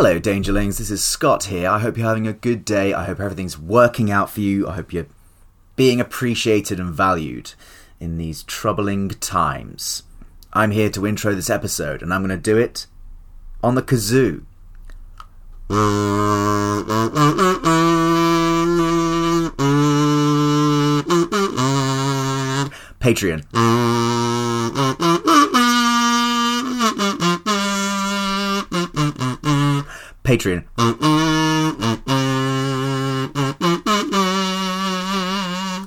[0.00, 0.78] Hello, Dangerlings.
[0.78, 1.68] This is Scott here.
[1.68, 2.94] I hope you're having a good day.
[2.94, 4.68] I hope everything's working out for you.
[4.68, 5.08] I hope you're
[5.74, 7.54] being appreciated and valued
[7.98, 10.04] in these troubling times.
[10.52, 12.86] I'm here to intro this episode, and I'm going to do it
[13.60, 14.44] on the kazoo.
[23.00, 23.77] Patreon.
[30.38, 31.68] Patreon.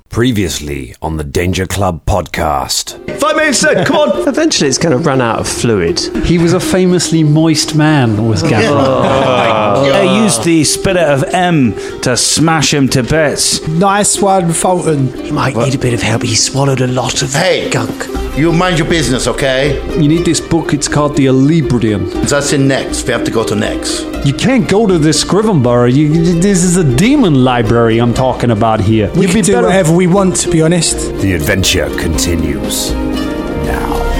[0.09, 2.97] Previously on the Danger Club podcast.
[3.17, 4.27] Five minutes in, come on!
[4.27, 5.99] Eventually, it's going to run out of fluid.
[6.25, 8.77] He was a famously moist man, was Gavin.
[8.77, 13.65] I oh oh, used the spirit of M to smash him to bits.
[13.70, 15.13] Nice one, Fulton.
[15.13, 16.23] He might need a bit of help.
[16.23, 17.70] He swallowed a lot of Hey.
[17.70, 18.20] gunk.
[18.38, 19.76] You mind your business, okay?
[20.02, 22.09] You need this book, it's called The Alibrium.
[22.30, 23.04] That's in Nex.
[23.05, 24.04] We have to go to Nex.
[24.26, 25.94] You can't go to the Scrivenborough.
[25.94, 29.12] You, this is a demon library I'm talking about here.
[29.15, 30.96] We You'd can be do better- whatever we want, to be honest.
[31.21, 34.10] The adventure continues now.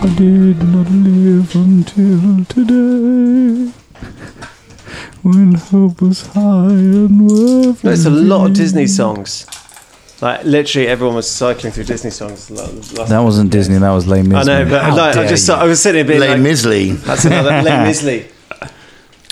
[0.00, 3.72] I did not live until today.
[5.22, 7.82] When hope was high and worth.
[7.82, 9.46] There's a lot of Disney songs.
[10.22, 12.50] Like literally, everyone was cycling through Disney songs.
[12.50, 15.64] last- last- That wasn't Disney, that was Les I know, but like, I just I
[15.64, 16.90] was sitting there being Les like, Misley.
[16.92, 18.26] that's another Les Misley.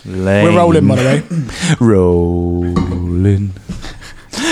[0.04, 1.22] We're rolling, by the way.
[1.80, 3.52] Rolling.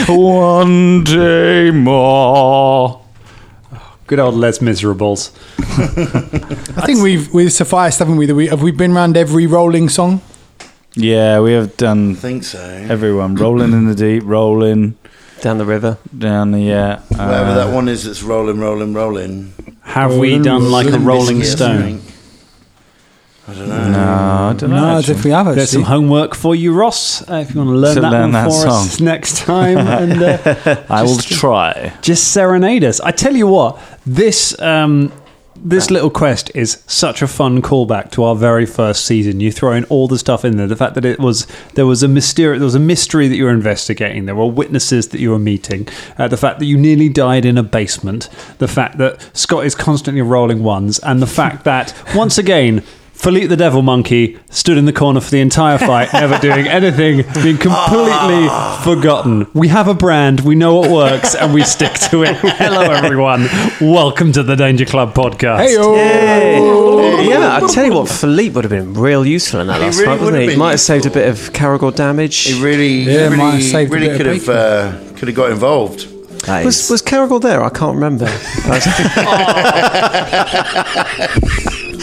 [0.08, 3.03] One day more.
[4.14, 5.32] Good old Les Miserables.
[5.58, 8.26] I think we've we've sufficed, haven't we?
[8.26, 10.20] That we have we been round every rolling song.
[10.94, 12.60] Yeah, we have done I think so.
[12.60, 13.34] everyone.
[13.34, 14.96] Rolling in the deep, rolling
[15.40, 15.98] Down the river.
[16.16, 17.00] down the, yeah.
[17.08, 19.52] Whatever uh, that one is that's rolling, rolling, rolling.
[19.82, 22.00] Have we done like a Rolling Biscuit, Stone?
[23.47, 23.91] I don't know.
[23.91, 24.77] No, I don't know.
[24.77, 25.15] No, I actually.
[25.15, 27.94] don't we have There's some homework for you, Ross, uh, if you want to learn
[27.97, 29.05] To that learn one that for us song.
[29.05, 29.78] next time.
[29.87, 31.93] and uh, I will try.
[32.00, 33.00] just serenade us.
[33.00, 35.12] I tell you what, this um,
[35.56, 39.41] this little quest is such a fun callback to our very first season.
[39.41, 40.66] You throw in all the stuff in there.
[40.66, 43.44] The fact that it was there was a mystery, there was a mystery that you
[43.44, 44.25] were investigating.
[44.25, 45.87] There were witnesses that you were meeting.
[46.16, 48.31] Uh, the fact that you nearly died in a basement.
[48.56, 52.83] The fact that Scott is constantly rolling ones, and the fact that once again.
[53.14, 57.19] Philippe the Devil Monkey stood in the corner for the entire fight, never doing anything,
[57.42, 58.48] being completely
[58.82, 59.47] forgotten.
[59.54, 62.36] We have a brand, we know what works, and we stick to it.
[62.42, 63.47] Hello, everyone.
[63.80, 65.58] Welcome to the Danger Club podcast.
[65.60, 69.97] Hey, Yeah, I tell you what, Philippe would have been real useful in that last
[69.97, 70.48] really fight, would wasn't have he?
[70.48, 72.36] been Might have saved a bit of Karagor damage.
[72.36, 75.28] He really, Yeah, really, might have saved a really bit could of have uh, could
[75.28, 76.08] have got involved.
[76.47, 77.62] That was is- was Karagor there?
[77.64, 78.26] I can't remember.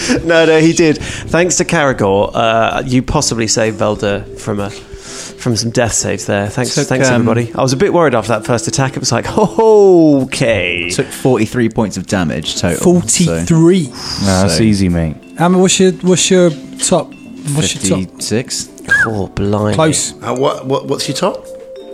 [0.24, 0.98] no, no, he did.
[0.98, 6.48] Thanks to Karagor, uh, you possibly saved Velda from a from some death saves there.
[6.48, 7.52] Thanks, Took, thanks um, everybody.
[7.56, 8.94] I was a bit worried after that first attack.
[8.96, 10.90] It was like, oh, okay.
[10.92, 12.78] took 43 points of damage total.
[12.78, 13.88] so forty-three.
[13.88, 13.92] No,
[14.26, 15.16] that's So- easy, mate.
[15.40, 17.12] Um, what's your what's your top?
[17.56, 18.12] What's your top?
[18.12, 18.70] 56?
[19.08, 19.76] Oh, blind.
[19.76, 20.14] Close.
[20.22, 21.44] Uh, what, what, what's your top?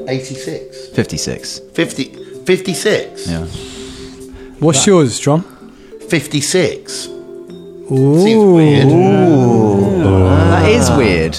[0.10, 0.90] 86.
[0.90, 1.60] 56.
[1.74, 2.04] 50,
[2.44, 3.28] 56.
[3.30, 3.46] Yeah.
[4.60, 5.44] What's yours, John?
[6.10, 7.08] 56.
[7.88, 8.56] Seems Ooh.
[8.56, 8.90] weird.
[8.90, 10.98] That is ah.
[10.98, 11.38] weird.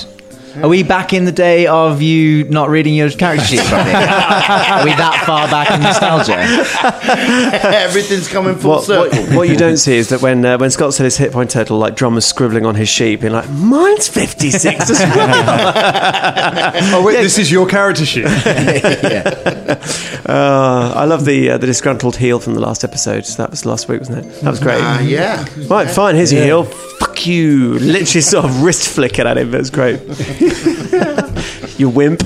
[0.62, 3.92] Are we back in the day of you not reading your character sheet properly?
[3.94, 6.36] Are we that far back in nostalgia?
[7.76, 9.36] Everything's coming full What, what, circle.
[9.36, 11.78] what you don't see is that when uh, when Scott said his hit point total,
[11.78, 15.74] like Drum was scribbling on his sheet, being like, "Mine's 56 as well."
[16.98, 18.24] Oh, wait, this is your character sheet.
[20.26, 23.24] Uh, I love the uh, the disgruntled heel from the last episode.
[23.36, 24.40] That was last week, wasn't it?
[24.42, 24.80] That was great.
[24.82, 25.44] Uh, yeah.
[25.68, 26.14] right, fine.
[26.16, 26.64] Here's your heel.
[27.18, 27.74] Fuck you.
[27.80, 29.52] Literally, sort of wrist flicking at him.
[29.52, 30.00] It was great.
[31.78, 32.22] you wimp.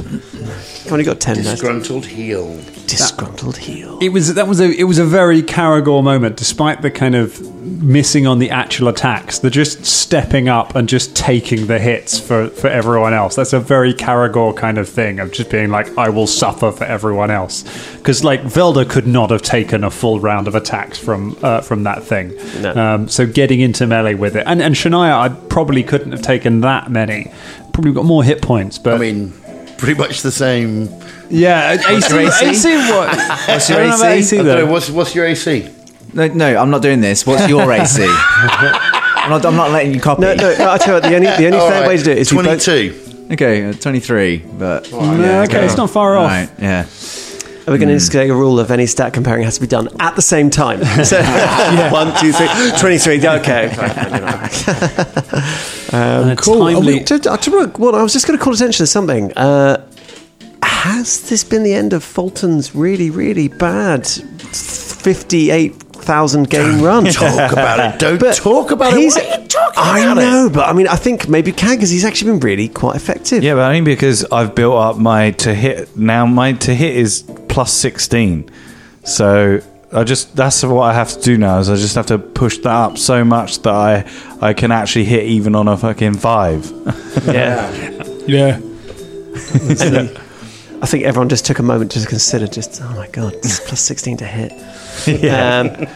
[0.92, 1.53] You've only got ten now.
[1.53, 2.54] Disgruntled heel.
[2.86, 3.98] Disgruntled heel.
[4.03, 7.41] It was that was a it was a very Karagor moment, despite the kind of
[7.83, 9.39] missing on the actual attacks.
[9.39, 13.36] They're just stepping up and just taking the hits for for everyone else.
[13.36, 16.84] That's a very Karagor kind of thing of just being like, I will suffer for
[16.84, 17.62] everyone else.
[17.97, 21.84] Because like Velda could not have taken a full round of attacks from uh, from
[21.84, 22.36] that thing.
[22.60, 22.74] No.
[22.74, 26.60] Um, so getting into melee with it, and and Shania, I probably couldn't have taken
[26.60, 27.33] that many.
[27.72, 29.33] Probably got more hit points, but I mean,
[29.82, 30.88] pretty much the same.
[31.28, 32.46] yeah, AC, AC?
[32.46, 33.16] AC, what?
[33.48, 34.06] What's your I don't AC?
[34.06, 34.64] AC I don't though.
[34.64, 35.68] know, what's, what's your AC?
[36.14, 37.26] No, no, I'm not doing this.
[37.26, 38.04] What's your AC?
[38.06, 40.22] I'm not, I'm not letting you copy.
[40.22, 40.50] No, no.
[40.52, 41.02] I'll tell you what.
[41.02, 43.26] The only the only All fair right, way to do it is we both- 22.
[43.32, 44.88] Okay, uh, 23, but.
[44.88, 46.30] Yeah, okay, it's not far off.
[46.30, 46.86] Right, yeah.
[47.66, 49.88] Are we going to instigate a rule of any stat comparing has to be done
[50.00, 50.80] at the same time?
[51.04, 51.20] So,
[51.92, 52.48] one, two, three,
[52.78, 53.26] 23.
[53.40, 53.68] Okay.
[55.92, 56.68] Um, Cool.
[56.68, 59.33] Are Timely, to- uh, to- well, I was just going to call attention to something.
[59.34, 59.77] Uh,
[60.62, 67.04] has this been the end of Fulton's really, really bad 58,000 game run?
[67.06, 67.98] Talk about it.
[68.00, 68.97] Don't But talk about it.
[68.97, 69.04] Why are
[69.41, 72.41] you talking I know, but I mean, I think maybe can because he's actually been
[72.41, 73.42] really quite effective.
[73.42, 75.97] Yeah, but only because I've built up my to hit.
[75.97, 78.48] Now my to hit is plus sixteen,
[79.04, 79.60] so
[79.94, 81.59] I just that's what I have to do now.
[81.59, 84.10] Is I just have to push that up so much that I
[84.41, 86.71] I can actually hit even on a fucking five.
[87.27, 87.98] Yeah.
[88.24, 88.60] Yeah.
[89.34, 93.80] I think everyone just took a moment to consider just, oh my God, it's plus
[93.80, 94.53] 16 to hit.
[95.22, 95.60] yeah.
[95.60, 95.89] Um,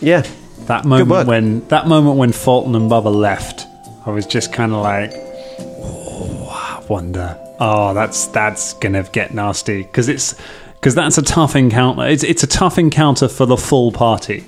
[0.00, 0.22] yeah.
[0.66, 1.06] that work.
[1.06, 3.66] moment when that moment when Fulton and Bubba left,
[4.06, 7.38] I was just kind of like, oh, I wonder.
[7.60, 10.34] Oh, that's that's gonna get nasty because it's
[10.84, 12.06] because that's a tough encounter.
[12.06, 14.40] It's it's a tough encounter for the full party,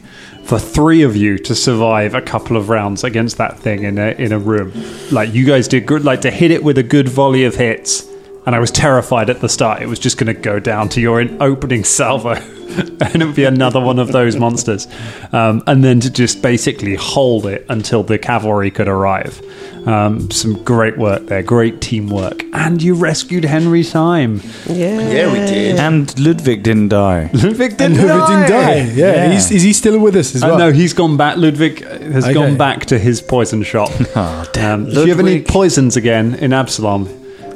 [0.45, 4.11] for three of you to survive a couple of rounds against that thing in a
[4.11, 4.71] in a room.
[5.11, 8.07] Like you guys did good, like to hit it with a good volley of hits.
[8.45, 9.81] And I was terrified at the start.
[9.81, 12.35] It was just going to go down to your opening salvo,
[13.01, 14.87] and it would be another one of those monsters.
[15.33, 19.41] Um, and then to just basically hold it until the cavalry could arrive.
[19.87, 24.41] Um, some great work there, great teamwork, and you rescued Henry Time.
[24.69, 24.99] Yeah.
[25.09, 25.77] Yeah, we did.
[25.79, 27.31] and Ludwig didn't die.
[27.33, 28.79] Ludwig didn't Ludwig didn't die.
[28.87, 28.93] die.
[28.95, 29.31] Yeah.
[29.33, 31.37] He's, is he still with us as Uh, no, he's gone back.
[31.37, 32.35] Ludwig has Okay.
[32.35, 33.91] gone back to his poison shop.
[34.17, 37.09] Oh, Um, if you ever need poisons again in Absalom,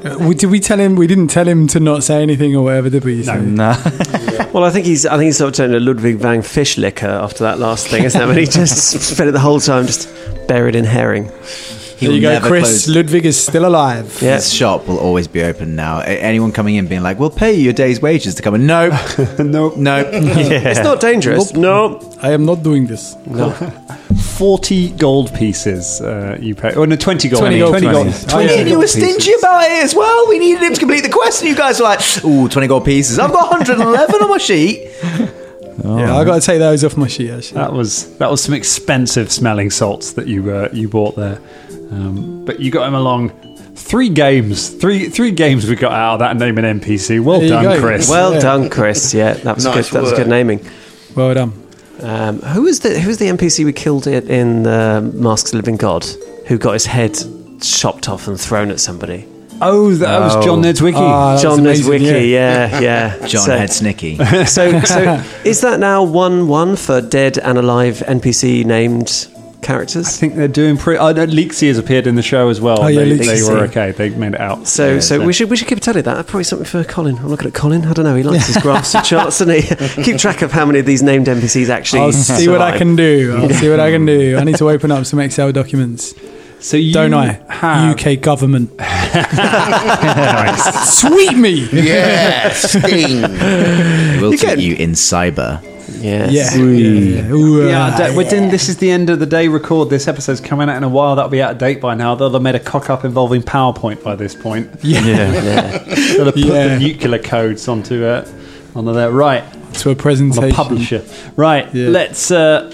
[0.04, 0.94] Uh, we- did we tell him?
[0.94, 3.22] We didn't tell him to not say anything or whatever, did we?
[3.24, 3.74] So- Nah.
[4.52, 5.06] Well, I think he's.
[5.06, 8.20] I think he's sort of turned to Ludwig van Fischlicker after that last thing, isn't
[8.20, 8.26] it?
[8.26, 10.08] When he just spent it the whole time just
[10.48, 11.30] buried in herring.
[12.00, 12.64] He There will you go, Chris.
[12.86, 14.18] close- Ludwig is still alive.
[14.22, 14.36] Yeah.
[14.36, 16.00] His shop will always be open now.
[16.00, 18.94] Anyone coming in being like, "We'll pay you your day's wages to come in." Nope,
[19.38, 20.08] nope, nope.
[20.70, 21.52] It's not dangerous.
[21.52, 22.00] No.
[22.22, 23.16] I am not doing this.
[23.26, 23.50] No.
[24.40, 26.72] forty gold pieces uh, you pay.
[26.74, 27.40] Oh no, twenty gold.
[27.42, 28.06] 20 I mean, gold 20 gold.
[28.06, 28.24] pieces.
[28.28, 28.60] Oh, 20 yeah.
[28.72, 30.28] You were stingy about it as well.
[30.28, 32.84] We needed him to complete the quest, and you guys were like, "Ooh, 20 gold
[32.86, 33.18] pieces.
[33.18, 34.88] I've got 111 on my sheet."
[35.82, 37.30] Yeah, I got to take those off my sheet.
[37.30, 41.38] Actually, That was that was some expensive smelling salts that you uh, you bought there,
[41.90, 43.30] um, but you got him along.
[43.74, 47.20] Three games, three three games we got out of that naming NPC.
[47.20, 47.80] Well There done, go.
[47.80, 48.08] Chris.
[48.10, 48.40] Well Yeah.
[48.40, 49.14] done, Chris.
[49.14, 49.94] Yeah, that was Nice good.
[49.94, 50.60] That was good naming.
[51.16, 51.52] well done.
[52.02, 55.52] Um, who was the Who was the NPC we killed it in uh, Masks of
[55.52, 56.04] the Living God?
[56.46, 57.16] Who got his head
[57.60, 59.26] chopped off and thrown at somebody?
[59.62, 60.94] oh, that was John Nedswicki.
[60.96, 62.30] Ah, that was John amazing, Neswicki.
[62.30, 63.18] Yeah, yeah.
[63.26, 64.16] John so, Head Snicky.
[64.46, 69.28] So, so is that now one one for dead and alive NPC named
[69.62, 70.06] characters?
[70.06, 70.98] I think they're doing pretty.
[70.98, 72.82] Oh, no, Leaksy has appeared in the show as well.
[72.82, 73.26] Oh, yeah, they, Leaksy.
[73.46, 73.92] they were okay.
[73.92, 74.66] They made it out.
[74.66, 76.14] So, Yeah, so we should we should keep a tally of that.
[76.14, 77.18] That's probably something for Colin.
[77.18, 77.84] I'm looking at Colin.
[77.84, 78.14] I don't know.
[78.16, 79.54] He likes his graphs and charts, doesn't
[79.94, 80.02] he?
[80.04, 82.02] keep track of how many of these named NPCs actually.
[82.02, 83.36] I'll see what I can do.
[83.36, 84.36] I'll see what I can do.
[84.38, 86.14] I need to open up some Excel documents,
[86.60, 87.40] So you don't I?
[87.48, 88.70] Have, UK government.
[90.84, 91.68] Sweet me.
[91.72, 93.22] Yeah, Sting.
[94.20, 95.60] We'll get- you in cyber.
[96.00, 96.56] Yes.
[96.56, 96.62] Yeah.
[96.64, 97.30] yeah.
[97.30, 99.90] Ooh, Yeah, uh, we're doing, this is the end of the day record.
[99.90, 101.16] This episode's coming out in a while.
[101.16, 102.14] That'll be out of date by now.
[102.14, 104.70] They'll have made a cock up involving PowerPoint by this point.
[104.82, 105.10] yeah.
[105.78, 106.68] They'll have put Yeah.
[106.68, 108.26] the nuclear codes onto uh,
[108.74, 109.10] onto there.
[109.10, 110.48] Right, To a on presentation.
[110.48, 111.04] the publisher.
[111.36, 111.88] Right, Yeah.
[111.88, 112.72] let's uh,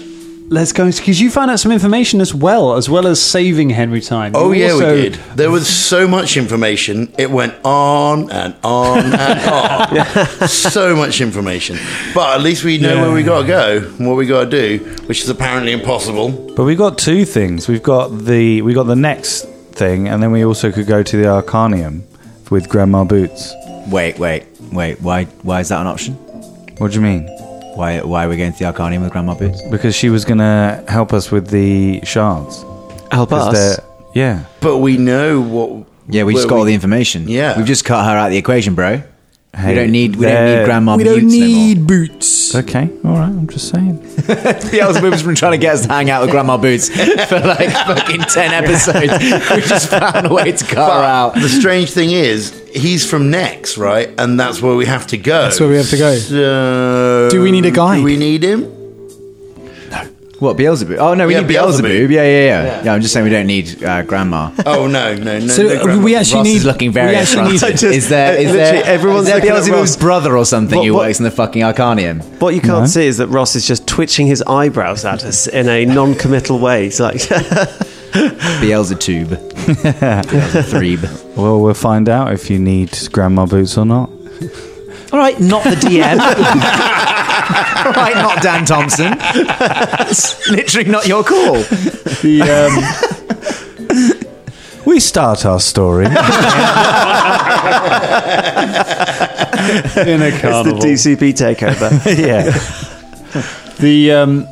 [0.49, 4.01] let's go because you found out some information as well, as well as saving Henry
[4.01, 4.31] time.
[4.35, 5.13] Oh yeah, also- we did.
[5.35, 7.13] There was so much information.
[7.17, 10.07] It went on and on and
[10.41, 10.47] on.
[10.47, 11.77] so much information.
[12.13, 13.01] But at least we know Yeah.
[13.03, 16.29] where we got to go and what we got to do, which is apparently impossible.
[16.55, 17.67] But we've got two things.
[17.67, 21.17] We've got the we got the next thing, and then we also could go to
[21.17, 22.01] the Arcanium
[22.49, 23.53] with Grandma Boots.
[23.87, 25.01] Wait, wait, wait.
[25.01, 25.25] Why?
[25.43, 26.13] Why is that an option?
[26.79, 27.27] What do you mean?
[27.77, 28.01] Why?
[28.01, 29.61] Why are we going to the Arcanium with Grandma Boots?
[29.69, 32.63] Because she was gonna help us with the shards.
[33.11, 33.53] Help us.
[33.77, 34.43] they're- Yeah.
[34.61, 35.85] But we know what.
[36.09, 37.27] Yeah, we just where got all the information.
[37.27, 37.55] Yeah.
[37.57, 39.01] we've just cut her out of the equation, bro.
[39.55, 40.15] Hey, we don't need.
[40.17, 41.47] We don't need Grandma We Boots don't no more.
[41.47, 42.55] need boots.
[42.55, 42.89] Okay.
[43.05, 43.29] All right.
[43.29, 43.97] I'm just saying.
[44.17, 46.89] Beelzeboob's been trying to get us to hang out with Grandma Boots
[47.27, 49.13] for like fucking 10 episodes.
[49.55, 51.33] We just found a way to cut her out.
[51.35, 54.09] The strange thing is, he's from Nex, right?
[54.17, 55.41] And that's where we have to go.
[55.43, 56.15] That's where we have to go.
[56.15, 57.97] So, Do we need a guide?
[57.97, 58.61] Do we need him?
[59.89, 60.03] No.
[60.39, 60.97] What, Beelzeboob?
[60.99, 61.81] Oh, no, we Yeah, need Beelzeboob.
[61.81, 62.09] Beelzeboob.
[62.11, 62.93] Yeah, yeah, yeah, yeah.
[62.93, 64.51] I'm just saying we don't need uh, Grandma.
[64.65, 65.47] Oh no, no, no.
[65.47, 66.55] So no uh, we actually Ross need.
[66.57, 67.55] is looking very we actually need.
[67.55, 67.91] affronted.
[67.91, 70.95] Is there, is Literally, there, everyone's is there looking Beelzeboob's brother or something What- who
[70.95, 72.21] works in the fucking Arcanium?
[72.39, 75.67] What you can't see is that Ross is just twitching his eyebrows at us in
[75.69, 76.83] a non-committal way.
[76.85, 77.21] He's like,
[78.61, 79.27] Beelzeboob.
[80.25, 81.23] Beelzethreeb.
[81.37, 84.09] Well, we'll find out if you need grandma boots or not.
[85.11, 86.17] All right, not the DM.
[87.85, 89.13] All right, not Dan Thompson.
[90.09, 91.61] It's literally not your call.
[92.23, 92.41] The,
[94.81, 96.05] um, We start our story.
[96.07, 96.11] in
[100.21, 100.79] a The.
[100.81, 101.91] DCP takeover.
[102.17, 102.51] yeah.
[103.79, 104.47] The um,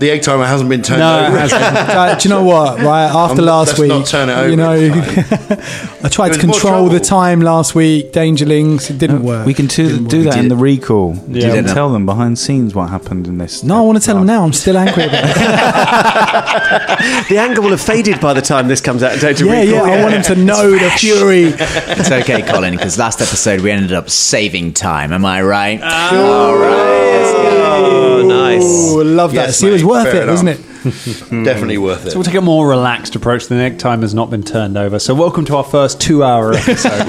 [0.00, 1.38] The egg timer hasn't been turned no, it over.
[1.38, 1.62] hasn't.
[1.62, 2.80] Uh, do you know what?
[2.90, 4.72] Right after Um, last week, not turn it over you know,
[6.02, 8.10] I tried to It was more control the time last week.
[8.12, 9.44] Dangerlings, it didn't work.
[9.46, 10.34] We can do, Didn't do work.
[10.34, 11.14] that in the recall.
[11.14, 11.20] Yeah.
[11.46, 11.74] You can Did it.
[11.74, 13.62] tell them behind scenes what happened in this.
[13.62, 14.42] No, I want to tell them now.
[14.42, 15.34] I'm still angry about it.
[17.28, 19.20] the anger will have faded by the time this comes out.
[19.20, 19.86] Don't you yeah, recall?
[19.86, 19.94] yeah.
[19.94, 21.52] I want them to know the fury.
[21.54, 25.12] It's okay, Colin, because last episode we ended up saving time.
[25.12, 25.78] Am I right?
[25.82, 27.99] Oh, nice.
[28.28, 29.46] Oh, I love that.
[29.48, 30.56] Yes, See, it was mate, worth fair it, wasn't it?
[31.44, 32.10] Definitely worth it.
[32.10, 33.46] So we'll take a more relaxed approach.
[33.48, 34.98] The egg time has not been turned over.
[34.98, 37.06] So welcome to our first two-hour episode.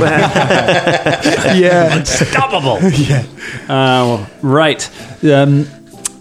[1.58, 1.96] Yeah.
[1.98, 2.80] Unstoppable.
[2.92, 3.26] yeah.
[3.68, 4.90] Uh, right.
[5.24, 5.68] Um,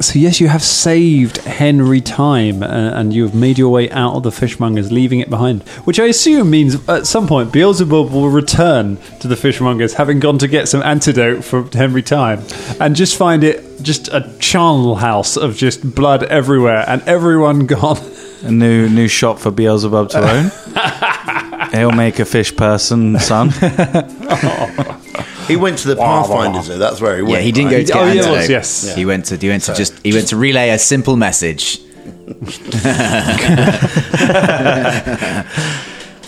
[0.01, 4.15] so yes, you have saved Henry time, uh, and you have made your way out
[4.15, 5.63] of the fishmongers, leaving it behind.
[5.85, 10.39] Which I assume means at some point Beelzeboob will return to the fishmongers, having gone
[10.39, 12.43] to get some antidote for Henry time,
[12.81, 17.99] and just find it just a charnel house of just blood everywhere, and everyone gone.
[18.43, 21.71] A new new shop for Beelzeboob to own.
[21.73, 23.51] He'll make a fish person, son.
[25.51, 26.79] He went to the Pathfinders, though.
[26.79, 27.35] That's where he went.
[27.35, 28.29] Yeah, he didn't go to get Oh, yeah, antidote.
[28.29, 28.95] it was, yes.
[28.95, 29.37] He went to.
[29.37, 29.99] He went to just.
[30.05, 31.81] He went to relay a simple message.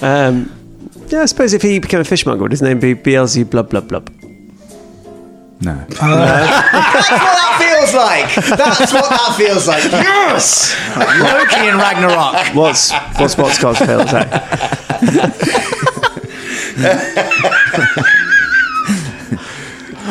[0.02, 0.50] Um,
[1.08, 3.86] yeah, I suppose if he became a fishmonger, would his name be BLZ Blub Blub
[3.86, 4.10] Blub?
[5.60, 5.74] No.
[5.88, 8.34] That's what that feels like.
[8.58, 9.84] That's what that feels like.
[9.84, 12.52] Yes, Loki and Ragnarok.
[12.56, 14.00] What's what's what's Scott's fail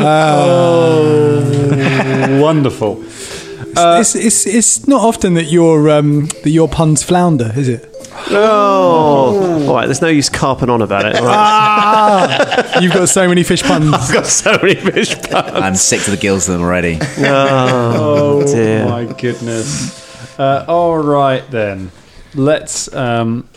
[0.01, 1.62] attack?
[2.41, 3.03] Wonderful.
[3.03, 7.88] it's, it's it's not often that your um, that your puns flounder, is it?
[8.29, 9.86] Oh, all right.
[9.86, 11.15] There's no use carping on about it.
[11.15, 12.79] All right.
[12.81, 13.93] You've got so many fish puns.
[13.93, 15.51] I've got so many fish puns.
[15.53, 17.00] I'm sick to the gills of them already.
[17.17, 18.86] Oh, dear.
[18.86, 20.39] my goodness.
[20.39, 21.91] Uh, all right then,
[22.36, 23.48] let's um,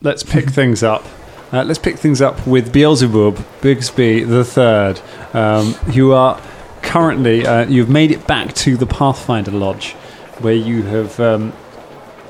[0.00, 1.04] let's pick things up.
[1.52, 5.02] Uh, let's pick things up with Beelzeboob Bigsby the Third.
[5.34, 6.40] Um, you are
[6.80, 9.92] currently uh, you've made it back to the Pathfinder Lodge,
[10.40, 11.52] where you have um,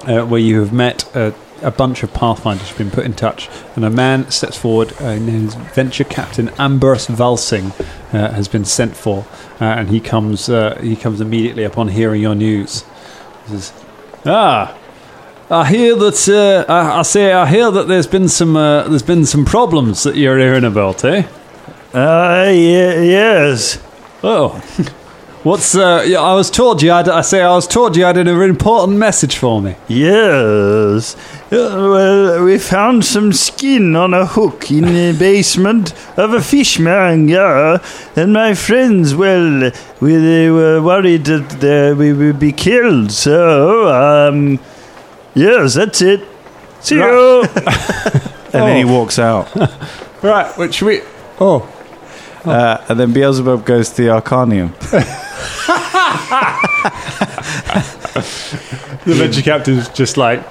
[0.09, 3.49] uh, where you have met a, a bunch of Pathfinders who've been put in touch,
[3.77, 4.93] and a man steps forward.
[5.01, 7.71] Uh, named Venture Captain Ambrus Valsin
[8.13, 9.25] uh, has been sent for,
[9.61, 12.83] uh, and he comes uh, he comes immediately upon hearing your news.
[13.45, 13.73] He says,
[14.27, 14.77] "Ah,
[15.53, 19.03] I hear that uh, I, I say I hear that there's been some uh, there's
[19.03, 21.27] been some problems that you're hearing about, eh?
[21.93, 23.79] Uh, ye- yes.
[24.23, 24.59] Oh."
[25.43, 26.05] What's uh?
[26.07, 27.09] yeah, I was told you had.
[27.09, 29.75] I say I was told you had an important message for me.
[29.89, 31.17] Yes.
[31.47, 37.81] Uh, well, we found some skin on a hook in the basement of a fishmonger,
[38.15, 43.11] and my friends, well, we, they were worried that they, we would be killed.
[43.11, 44.61] So, um,
[45.35, 46.21] yes, that's it.
[46.81, 47.43] See you.
[47.43, 49.51] and then he walks out.
[50.23, 51.01] Right, which we.
[51.41, 51.69] Oh,
[52.45, 54.73] Uh, and then Beelzeboob goes to the Arcanium.
[59.05, 60.43] the venture captain's just like,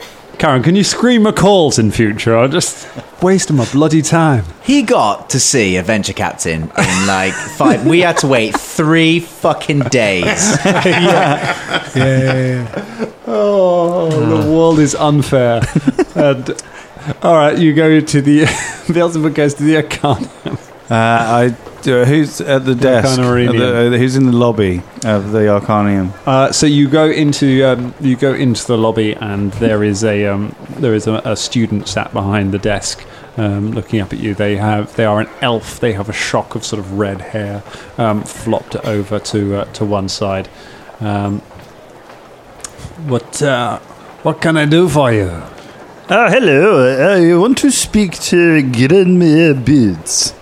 [0.41, 2.35] Karen, can you scream my calls in future?
[2.35, 2.89] I'll just
[3.21, 4.43] wasting my bloody time.
[4.63, 7.85] He got to see a venture captain in like five.
[7.85, 10.25] We had to wait three fucking days.
[10.65, 13.11] yeah, yeah, yeah.
[13.27, 15.61] Oh, the world is unfair.
[16.15, 16.49] and
[17.21, 18.39] all right, you go to the
[18.87, 20.27] The Beelzeboob goes to the account.
[20.47, 20.55] Uh,
[20.89, 21.55] I,
[21.87, 23.19] uh, who's at the desk?
[23.19, 23.49] Arcanium.
[23.49, 26.11] At the- uh, who's in the lobby of the Arcanium?
[26.25, 30.25] Uh, so you go into um, you go into the lobby, and there is a
[30.27, 33.05] um, there is a, a student sat behind the desk,
[33.37, 34.33] um, looking up at you.
[34.33, 35.79] They have they are an elf.
[35.79, 37.63] They have a shock of sort of red hair,
[37.97, 40.49] um, flopped over to uh, to one side.
[40.99, 41.39] Um,
[43.07, 43.79] what uh,
[44.23, 45.41] what can I do for you?
[46.13, 47.15] Oh, hello.
[47.15, 50.33] I want to speak to Grandma Boots.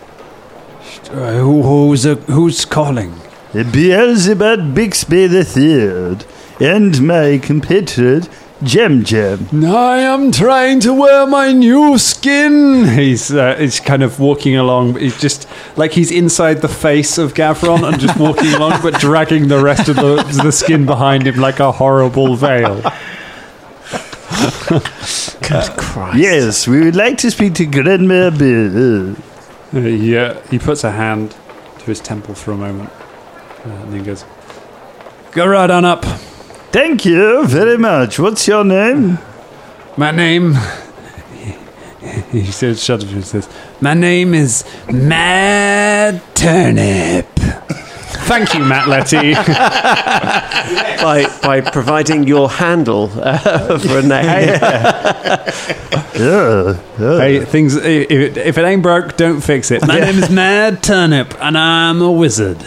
[1.12, 3.12] Uh, who, who's uh, who's calling?
[3.54, 6.24] Beelzeboob Bixby the Third,
[6.62, 8.30] and my compatriot
[8.62, 9.48] Jem Jem.
[9.66, 12.90] I am trying to wear my new skin.
[12.90, 15.00] He's uh, he's kind of walking along.
[15.00, 15.48] He's just
[15.78, 19.90] like he's inside the face of Gavron and just walking along, but dragging the rest
[19.90, 22.82] of the the skin behind him like a horrible veil.
[25.42, 26.18] Good Christ.
[26.18, 29.16] Yes, we would like to speak to Grandma Bill.
[29.74, 31.36] Uh, yeah, he puts a hand
[31.80, 32.90] to his temple for a moment,
[33.66, 34.26] uh, and then goes,
[35.32, 36.04] "Go right on up."
[36.72, 38.20] Thank you very much.
[38.20, 39.20] What's your name?
[39.98, 40.56] My name.
[42.32, 43.50] He says, "Shut up!" He says,
[43.82, 47.39] "My name is Mad Turnip."
[48.30, 49.34] Thank you, Matt Letty.
[51.02, 54.50] By, by providing your handle uh, for a name.
[56.14, 56.74] Yeah.
[56.98, 57.76] hey, things.
[57.76, 59.88] If it, if it ain't broke, don't fix it.
[59.88, 62.64] My name is Mad Turnip, and I'm a wizard.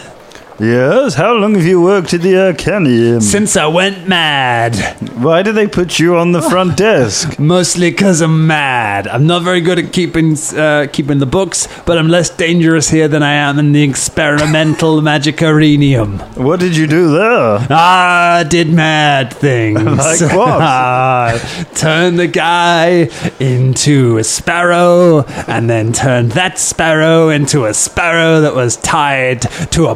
[0.59, 1.15] Yes.
[1.15, 3.21] How long have you worked at the Arcanium?
[3.21, 4.75] Since I went mad,
[5.15, 6.49] Why do they put you on the ah.
[6.49, 7.39] front desk?
[7.53, 9.07] mostly because I'm mad.
[9.07, 13.07] I'm not very good at keeping uh, keeping the books, but I'm less dangerous here
[13.07, 16.19] than I am in the experimental Magicarium.
[16.37, 17.67] What did you do there?
[17.69, 19.81] Ah, I did mad things.
[20.03, 20.61] Like what?
[20.61, 28.41] Ah, turned the guy into a sparrow, and then turned that sparrow into a sparrow
[28.41, 29.41] that was tied
[29.71, 29.95] to a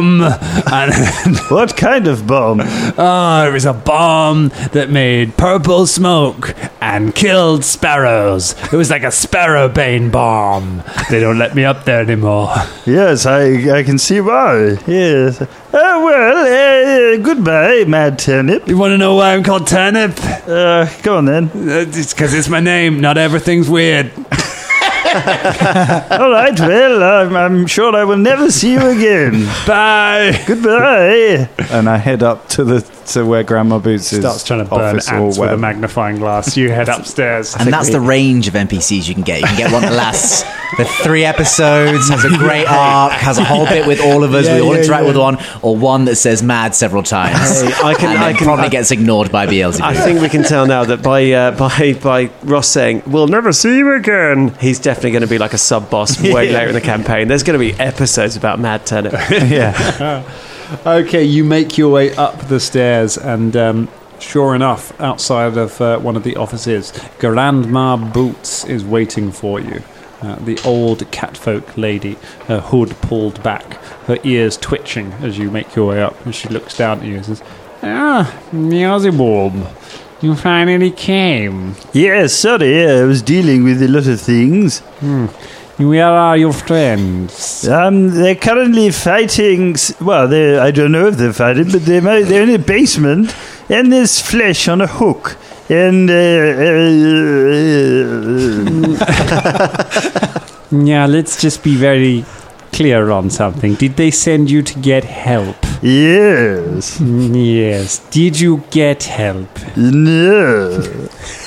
[0.00, 0.22] bomb.
[0.72, 2.60] And What kind of bomb?
[2.62, 8.54] oh, it was a bomb that made purple smoke and killed sparrows.
[8.72, 10.82] It was like a sparrow bane bomb.
[11.10, 12.54] They don't let me up there anymore.
[12.86, 14.78] Yes, I I can see why.
[14.86, 15.42] Yes.
[15.72, 16.38] Oh well.
[16.46, 18.68] Uh, goodbye, Mad Turnip.
[18.68, 20.12] You want to know why I'm called Turnip?
[20.46, 21.44] Uh, go on then.
[21.54, 23.00] Uh, It's because it's my name.
[23.00, 24.10] Not everything's weird.
[26.10, 26.58] All right.
[26.58, 29.44] Well, I'm, I'm sure I will never see you again.
[29.66, 30.42] Bye.
[30.46, 31.48] Goodbye.
[31.70, 34.20] And I head up to the to where Grandma Boots is.
[34.20, 36.56] starts trying to burn office or ants with a magnifying glass.
[36.56, 37.54] You head upstairs.
[37.58, 39.40] And that's the range of NPCs you can get.
[39.40, 40.42] You can get one that lasts
[40.76, 44.46] for three episodes, has a great arc, has a whole bit with all of us,
[44.46, 47.60] we all interact with one, or one that says mad several times.
[47.62, 49.80] Hey, I can- and I then can- probably I- gets ignored by Beelzeboob.
[49.82, 53.52] I think we can tell now that by uh, by by Ross saying we'll never
[53.52, 56.74] see you again, he's definitely going to be like a sub boss way later in
[56.74, 57.28] the campaign.
[57.28, 59.12] There's going to be episodes about Mad Turnip.
[59.30, 60.22] yeah.
[60.86, 65.98] Okay, you make your way up the stairs, and um, sure enough, outside of uh,
[65.98, 69.82] one of the offices, Grandma Boots is waiting for you.
[70.22, 73.74] Uh, the old catfolk lady, her hood pulled back,
[74.06, 77.16] her ears twitching as you make your way up, and she looks down at you
[77.16, 77.42] and says,
[77.82, 81.74] Ah, Beelzeboob, you finally came.
[81.92, 82.32] Yes.
[82.32, 84.80] Sorry, I was dealing with a lot of things.
[85.88, 87.66] Where are your friends?
[87.68, 89.74] Um, they're currently fighting.
[89.74, 93.34] s- Well, they I don't know if they're fighting, but they're they're in a basement,
[93.68, 95.36] and there's flesh on a hook.
[95.70, 96.14] And uh,
[99.34, 102.24] uh, Yeah, let's just be very
[102.72, 103.74] clear on something.
[103.74, 105.56] Did they send you to get help?
[105.82, 107.98] yes, Yes.
[108.10, 109.48] Did you get help?
[109.76, 110.68] no,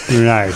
[0.09, 0.53] Right.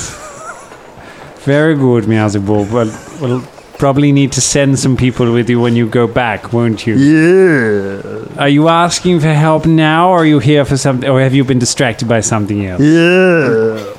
[1.46, 2.70] Very good, Meowsabub.
[2.72, 3.42] Well, we'll
[3.80, 6.96] probably need to send some people with you when you go back, won't you?
[6.96, 11.34] yeah, Are you asking for help now, or are you here for something, or have
[11.34, 12.82] you been distracted by something else?
[12.82, 13.96] yeah.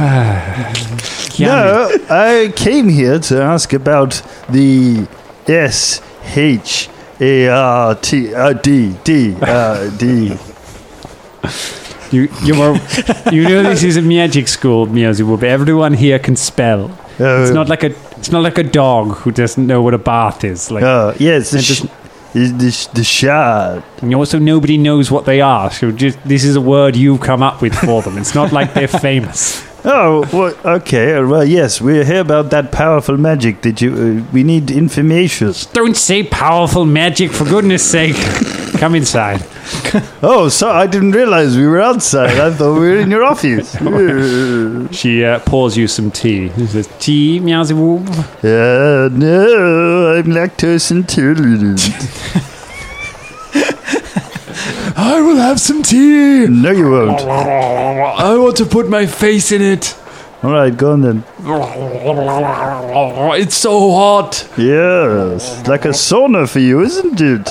[1.40, 5.06] No, I came here to ask about the
[5.46, 6.02] S
[6.36, 10.36] H A R T uh, D D uh, D.
[12.10, 12.74] You, you, were,
[13.32, 15.42] you know this is a magic school, Meowsabub.
[15.42, 16.90] Everyone here can spell.
[17.20, 19.98] Uh, It's not like a, it's not like a dog who doesn't know what a
[19.98, 20.70] bath is.
[20.70, 21.82] Like, Uh, yes, the, It sh-
[22.32, 23.82] the, sh- the shard.
[24.02, 25.70] And also, nobody knows what they are.
[25.70, 28.18] So just this is a word you've come up with for them.
[28.18, 29.66] It's not like they're famous.
[29.82, 31.22] Oh, well, okay.
[31.24, 33.90] Well, yes, we're here about that powerful magic that you.
[33.94, 35.54] Uh, we need information.
[35.72, 38.14] Don't say powerful magic, for goodness sake.
[38.78, 39.40] Come inside.
[40.22, 42.38] Oh, so I didn't realize we were outside.
[42.38, 43.74] I thought we were in your office.
[44.92, 46.50] She uh, pours you some tea.
[46.56, 48.00] She says, Tea, Meowsaboo?
[48.44, 51.80] uh, no, I'm lactose intolerant.
[54.96, 56.46] I will have some tea.
[56.48, 57.20] No, you won't.
[57.22, 59.94] I want to put my face in it.
[60.42, 61.24] All right, go on then.
[63.40, 64.48] It's so hot.
[64.58, 67.48] Yes, like a sauna for you, isn't it?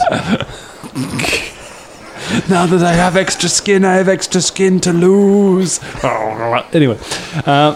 [2.50, 5.80] Now that I have extra skin, I have extra skin to lose.
[6.74, 6.98] Anyway,
[7.46, 7.74] uh,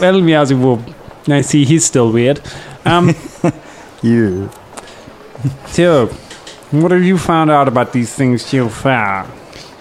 [0.00, 0.94] well, Meowsaboo,
[1.28, 2.40] I see he's still weird.
[2.84, 3.14] Um,
[4.02, 4.50] Yeah.
[5.66, 6.06] so,
[6.70, 9.26] what have you found out about these things so far?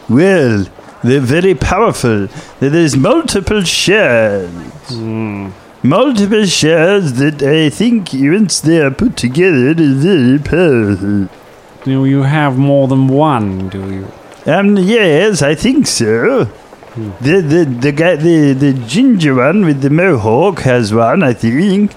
[0.10, 0.66] Well,
[1.04, 2.28] they're very powerful.
[2.60, 4.92] There's multiple shards.
[5.86, 11.28] Multiple shards that I think once they are put together is very powerful.
[11.84, 14.08] Do you have more than one, do you?
[14.46, 16.46] Um, yes, I think so.
[16.96, 21.94] The the the guy the the ginger one with the mohawk has one, I think.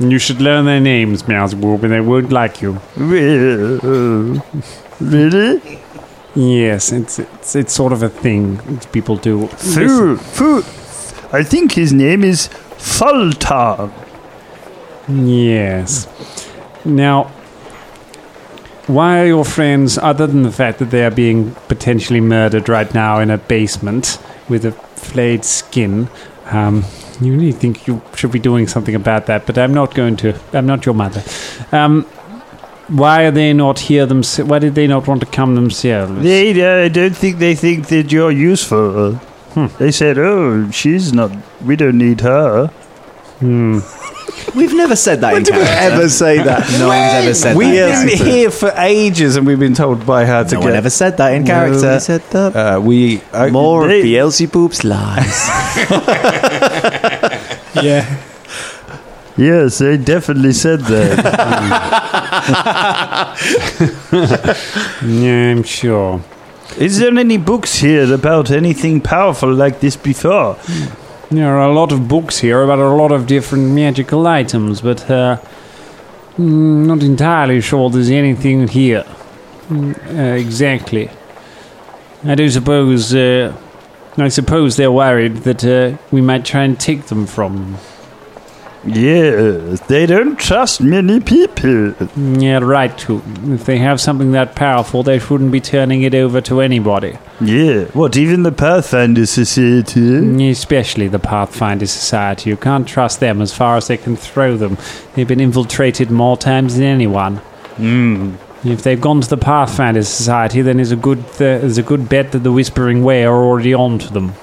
[0.00, 2.80] You should learn their names, Meowswoob, and they won't like you.
[2.96, 4.42] Well,
[5.00, 5.80] really?
[6.34, 8.58] Yes, it's it's, it's sort of a thing
[8.92, 9.48] people do.
[9.48, 10.58] Fu, fu,
[11.32, 12.48] I think his name is
[12.78, 13.90] Fultar.
[15.08, 16.06] Yes.
[16.84, 17.30] Now,
[18.88, 22.92] why are your friends, other than the fact that they are being potentially murdered right
[22.94, 26.08] now in a basement with a flayed skin,
[26.46, 26.84] um,
[27.20, 30.38] you really think you should be doing something about that, but I'm not going to.
[30.52, 31.22] I'm not your mother.
[31.72, 32.04] Um,
[32.88, 34.48] why are they not here themselves?
[34.48, 36.22] Why did they not want to come themselves?
[36.22, 39.20] They, uh, I don't think they think that you're useful.
[39.78, 41.32] They said, "Oh, she's not.
[41.62, 42.70] We don't need her."
[44.54, 45.94] We've never said that in Did we character.
[45.94, 46.60] ever say that?
[46.78, 48.00] No one's ever said We've that.
[48.02, 48.24] in been character.
[48.36, 50.66] here for ages and we've been told by her to No get.
[50.66, 51.76] one ever said that in character.
[51.80, 52.56] Nobody said that.
[52.56, 55.48] uh, we uh, More of they- Beelzeboob's lies.
[57.82, 58.04] Yeah.
[59.36, 61.18] Yes, they definitely said that.
[65.04, 66.20] Yeah, I'm sure.
[66.76, 70.56] Is there any books here about anything powerful like this before?
[71.30, 75.10] There are a lot of books here about a lot of different magical items, but
[75.10, 75.38] uh,
[76.38, 79.04] mm, not entirely sure there's anything here.
[79.68, 81.10] Mm, uh, exactly.
[82.24, 83.14] I do suppose.
[83.14, 83.54] Uh,
[84.16, 87.76] I suppose they're worried that uh, we might try and take them from them.
[88.84, 91.94] Yes, they don't trust many people.
[92.16, 92.96] Yeah, right.
[92.96, 93.22] Too.
[93.44, 97.84] If they have something that powerful, they shouldn't be turning it over to anybody, Yeah,
[97.86, 100.00] what, even the Pathfinder Society?
[100.00, 102.50] Mm, especially the Pathfinder Society.
[102.50, 104.78] You can't trust them as far as they can throw them.
[105.14, 107.40] They've been infiltrated more times than anyone.
[107.76, 108.36] Mm.
[108.64, 112.08] If they've gone to the Pathfinder Society, then there's a good uh, there's a good
[112.08, 114.34] bet that the Whispering Way are already on to them.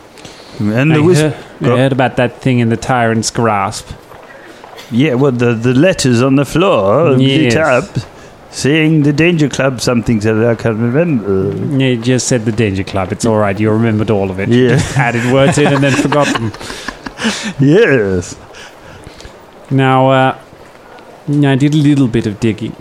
[0.60, 3.89] And I, the whis- heard, I heard about that thing in the Tyrant's Grasp.
[4.91, 7.56] Yeah, well, the, the letters on the floor Yes.
[7.56, 8.04] up
[8.52, 11.52] saying the Danger Club something that I can't remember.
[11.78, 13.12] Yeah, you just said the Danger Club.
[13.12, 13.60] It's all right.
[13.60, 14.50] You remembered all of it.
[14.50, 14.76] You Yeah.
[14.78, 16.52] just added words in and then forgot them.
[17.60, 18.36] Yes.
[19.71, 20.38] Now, uh,
[21.28, 22.76] I did a little bit of digging.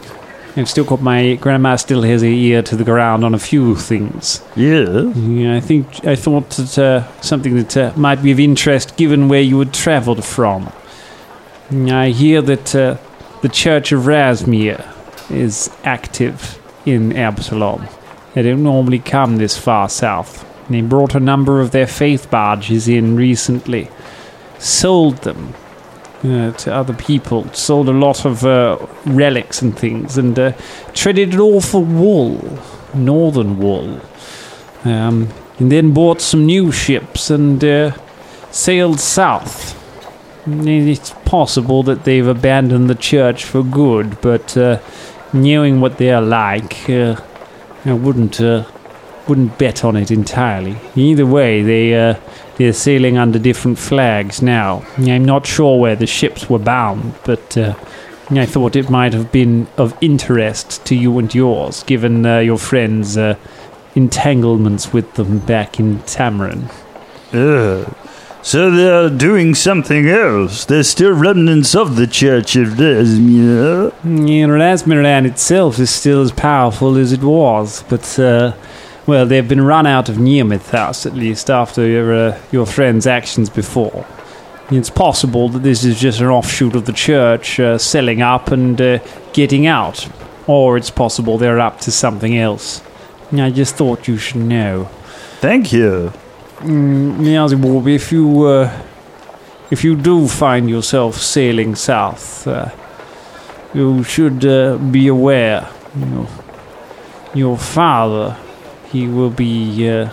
[0.56, 3.74] I've still got my grandma still has her ear to the ground on a few
[3.74, 4.42] things.
[4.54, 5.02] Yeah.
[5.14, 9.28] Yeah, I think I thought that uh, something that uh, might be of interest given
[9.28, 10.70] where you had travelled from.
[11.70, 12.98] I hear that uh,
[13.40, 14.84] the Church of Razmir
[15.30, 17.88] is active in Absalom.
[18.34, 20.44] They don't normally come this far south.
[20.68, 23.88] They brought a number of their faith barges in recently,
[24.58, 25.54] sold them
[26.22, 30.52] uh, to other people, sold a lot of uh, relics and things, and uh,
[30.92, 32.58] traded it all for wool,
[32.94, 34.00] northern wool.
[34.84, 37.96] Um, and then bought some new ships and uh,
[38.50, 39.80] sailed south.
[40.46, 44.78] It's possible that they've abandoned the church for good, but uh,
[45.32, 47.16] knowing what they're like, uh,
[47.86, 48.64] I wouldn't uh,
[49.26, 50.76] wouldn't bet on it entirely.
[50.96, 52.20] Either way, they uh,
[52.56, 54.84] they're sailing under different flags now.
[54.98, 57.74] I'm not sure where the ships were bound, but uh,
[58.30, 62.58] I thought it might have been of interest to you and yours, given uh, your
[62.58, 63.16] friends'
[63.94, 66.70] entanglements with them back in Tamarin.
[67.32, 67.90] Uh,
[68.44, 70.66] so they're doing something else.
[70.66, 73.90] There's still remnants of the Church of Desmia.
[74.04, 78.52] Yeah, Razmiran itself is still as powerful as it was, but, uh,
[79.06, 80.18] well, they've been run out of
[80.70, 84.04] House, at least after your, uh, your friend's actions before.
[84.70, 88.78] It's possible that this is just an offshoot of the church uh, selling up and
[88.78, 88.98] uh,
[89.32, 90.06] getting out,
[90.46, 92.82] or it's possible they're up to something else.
[93.32, 94.84] I just thought you should know.
[95.40, 96.12] Thank you.
[96.64, 98.70] Mm, Beelzeboob, if you uh,
[99.70, 102.70] if you do find yourself sailing south, uh,
[103.74, 105.68] you should uh, be aware.
[105.94, 106.28] You know,
[107.34, 108.34] your father,
[108.90, 110.08] he will be uh,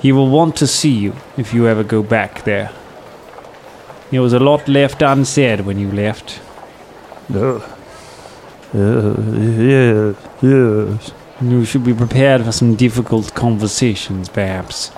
[0.00, 2.70] he will want to see you if you ever go back there.
[4.12, 6.40] There was a lot left unsaid when you left.
[7.34, 7.56] Uh,
[8.72, 11.12] uh, yeah, yes.
[11.40, 14.92] You should be prepared for some difficult conversations, perhaps.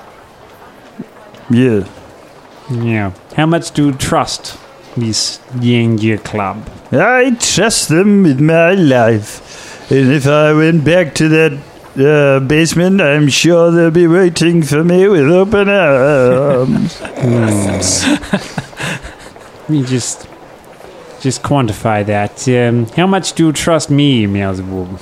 [1.50, 1.86] Yeah.
[2.70, 3.12] Yeah.
[3.34, 4.58] How much do you trust
[4.96, 6.68] this Danger Club?
[6.92, 9.90] I trust them with my life.
[9.90, 11.58] And if I went back to that
[11.96, 17.00] uh, basement, I'm sure they'll be waiting for me with open arms.
[19.68, 20.28] Let me just
[21.20, 22.46] just quantify that.
[22.48, 25.00] Um, how much do you trust me, Beelzeboob?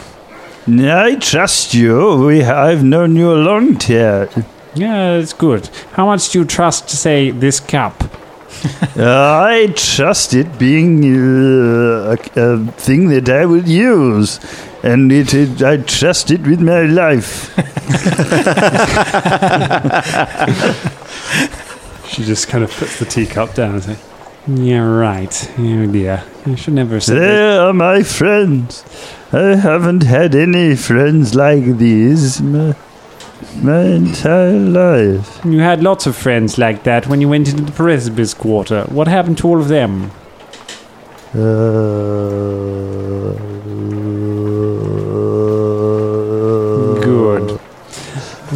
[0.68, 2.24] I trust you.
[2.26, 4.28] We, I've known you a long time.
[4.76, 5.68] Yeah, it's good.
[5.92, 8.02] How much do you trust, say, this cup?
[8.96, 14.38] I trust it being uh, a, a thing that I will use,
[14.82, 17.52] and it, it, I trust it with my life.
[22.08, 24.02] She just kind of puts the teacup down and says,
[24.46, 25.50] Yeah, right.
[25.58, 26.22] Oh dear.
[26.46, 27.58] I should never have said They this.
[27.58, 28.84] are my friends.
[29.32, 32.40] I haven't had any friends like these
[33.62, 35.40] my, entire life.
[35.44, 38.84] You had lots of friends like that when you went into the Presby's quarter.
[38.84, 40.10] What happened to all of them?
[41.34, 41.96] Uh,
[47.02, 47.60] Good.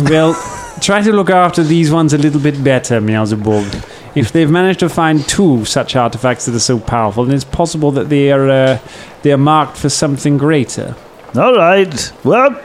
[0.08, 0.34] Well,
[0.80, 3.86] try to look after these ones a little bit better, Meowsabog.
[4.16, 7.90] If they've managed to find two such artifacts that are so powerful, then it's possible
[7.92, 8.78] that they are uh,
[9.22, 10.96] they are marked for something greater.
[11.36, 12.12] All right.
[12.24, 12.60] Well,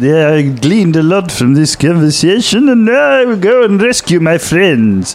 [0.00, 4.20] yeah, I gleaned a lot from this conversation, and now I will go and rescue
[4.20, 5.14] my friends.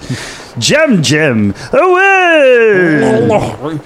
[0.57, 3.27] Jam Jam, away!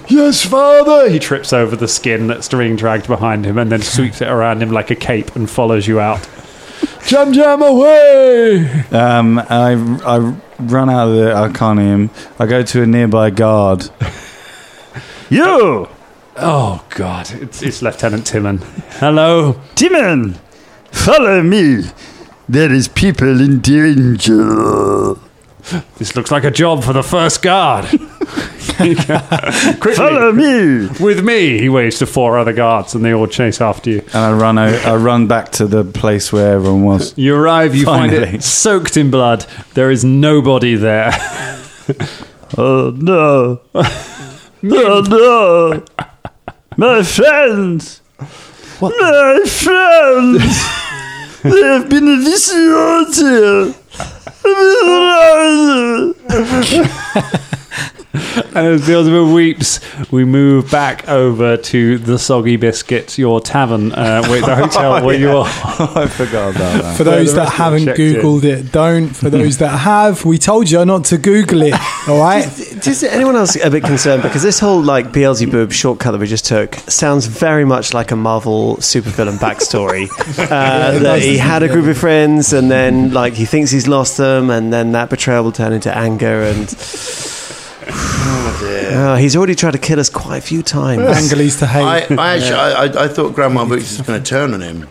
[0.08, 1.10] Yes, father!
[1.10, 4.62] He trips over the skin that's being dragged behind him and then sweeps it around
[4.62, 6.26] him like a cape and follows you out.
[7.06, 8.84] Jam jam away!
[8.90, 9.72] Um, I,
[10.04, 10.18] I
[10.58, 12.08] run out of the Arcanium.
[12.40, 13.90] I go to a nearby guard.
[15.28, 15.88] You,
[16.36, 17.30] Oh, God.
[17.32, 18.58] It's, it's Lieutenant Timon.
[18.92, 19.60] Hello.
[19.74, 20.36] Timon,
[20.92, 21.82] follow me.
[22.48, 25.14] There is people in danger.
[25.98, 27.84] This looks like a job for the first guard.
[28.76, 29.94] Quickly.
[29.94, 30.88] Follow me.
[31.00, 34.00] With me, he waves to four other guards, and they all chase after you.
[34.06, 37.16] And I run out, I run back to the place where everyone was.
[37.16, 39.46] You arrive, you find it soaked in blood.
[39.74, 41.12] There is nobody there.
[42.58, 43.62] Oh no.
[44.64, 45.82] Oh no.
[46.76, 48.01] My friends.
[48.82, 50.42] My friends.
[51.44, 53.76] they have been eviscerated.
[58.54, 59.80] And as Beelzeboob weeps,
[60.12, 65.18] we move back over to the Soggy Biscuits, your tavern, uh, where, the hotel where
[65.18, 65.46] you are.
[65.46, 66.96] I forgot about that.
[66.98, 68.14] For those that rest of them haven't checked in.
[68.16, 69.08] Googled it, don't.
[69.08, 71.74] For those that have, we told you not to Google it.
[72.06, 72.44] All right?
[72.86, 76.44] Is anyone else a bit concerned because this whole like Beelzeboob shortcut that we just
[76.44, 80.10] took sounds very much like a Marvel supervillain backstory.
[80.38, 84.18] uh, that he had a group of friends and then like he thinks he's lost
[84.18, 86.68] them and then that betrayal will turn into anger and
[87.88, 91.02] Uh, he's already tried to kill us quite a few times.
[91.02, 91.82] Angles to hate.
[91.82, 94.88] I, I actually, I, I, I thought Grandma Boots was going to turn on him.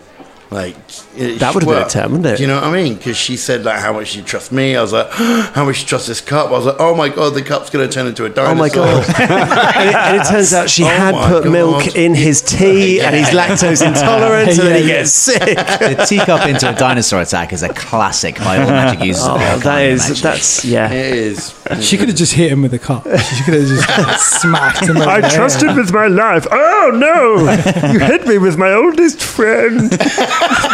[0.52, 0.76] Like
[1.16, 2.36] it- That would've been a turn, wouldn't it?
[2.36, 2.96] Do you know what I mean?
[2.96, 4.76] Because she said like how much she trusts me.
[4.76, 6.48] I was like, how much she trusts this cup.
[6.48, 8.54] I was like, oh my god, the cup's going to turn into a dinosaur.
[8.54, 9.06] Oh my god!
[9.22, 11.54] and, it, and it turns out she Oh had put God.
[11.54, 15.40] milk in his tea, and he's lactose intolerant, and then he Yeah, gets sick.
[15.40, 19.24] the teacup into a dinosaur attack is a classic by all magic users.
[19.26, 20.22] Oh, the that Arcanium, is actually.
[20.22, 20.92] that's yeah.
[20.92, 21.56] It is.
[21.80, 23.04] she could have just hit him with a cup.
[23.04, 24.98] She could have just smacked him.
[24.98, 25.36] I the head.
[25.36, 26.46] trusted with my life.
[26.52, 27.90] Oh no!
[27.94, 29.90] You hit me with my oldest friend.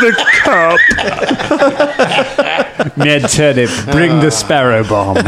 [0.02, 0.12] The
[0.44, 0.80] cup.
[2.98, 5.18] Ned Turnip, bring the sparrow bomb.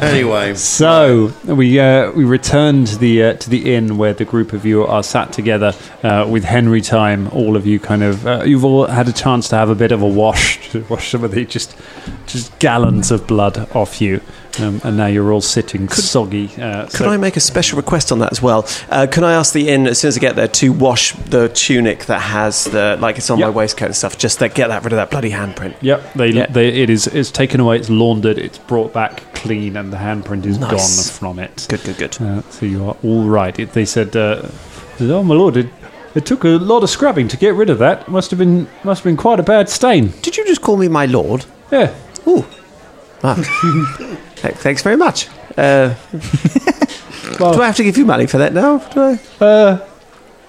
[0.00, 4.52] Anyway, So we uh, we returned to the uh, to the inn where the group
[4.52, 5.72] of you are sat together
[6.02, 7.28] uh, with Henry Time.
[7.28, 9.92] All of you kind of uh, you've all had a chance to have a bit
[9.92, 11.76] of a wash to wash some of the just
[12.26, 14.20] just gallons of blood off you,
[14.60, 16.50] um, and now you're all sitting soggy.
[16.60, 18.66] Uh, Could I make a special request on that as well?
[18.90, 21.48] Uh, can I ask the inn as soon as I get there to wash the
[21.48, 24.16] tunic that has the like it's on my waistcoat and stuff?
[24.18, 25.74] Just to get that rid of that bloody handprint.
[25.80, 26.46] Yep, they, Yeah.
[26.46, 30.46] they it is it's taken away, it's laundered, it's brought back clean, and the handprint
[30.46, 30.70] is Nice.
[30.70, 31.66] gone from it.
[31.68, 32.20] Good, good, good.
[32.20, 33.58] Uh, so you are all right.
[33.58, 34.48] It, they said, uh,
[34.98, 35.68] said, "Oh my lord, it,
[36.14, 38.08] it took a lot of scrubbing to get rid of that.
[38.08, 40.88] Must have been must have been quite a bad stain." Did you just call me
[40.88, 41.44] my lord?
[41.72, 41.92] Yeah.
[42.26, 42.44] Ooh.
[43.26, 43.36] Ah.
[44.44, 45.28] Th- Thanks very much.
[45.56, 45.94] Uh,
[47.38, 48.76] do I have to give you money for that now?
[48.78, 49.18] Do I?
[49.44, 49.88] Uh,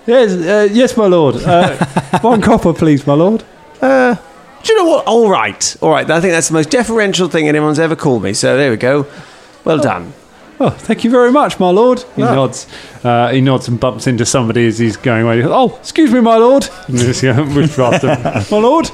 [0.06, 1.38] yes, uh, yes, my lord.
[1.38, 1.78] Uh,
[2.22, 3.44] one copper, please, my lord.
[3.82, 4.16] Uh,
[4.64, 5.06] do you know what?
[5.08, 6.10] All right, all right.
[6.10, 8.34] I think that's the most deferential thing anyone's ever called me.
[8.34, 9.06] So there we go.
[9.64, 10.12] Well done.
[10.60, 12.04] Oh, thank you very much, my lord.
[12.16, 12.68] He nods.
[13.04, 15.38] Uh, he nods and bumps into somebody as he's going away.
[15.38, 16.68] He goes, oh, excuse me, my lord.
[16.88, 18.04] And just, yeah, moves past
[18.52, 18.90] my lord.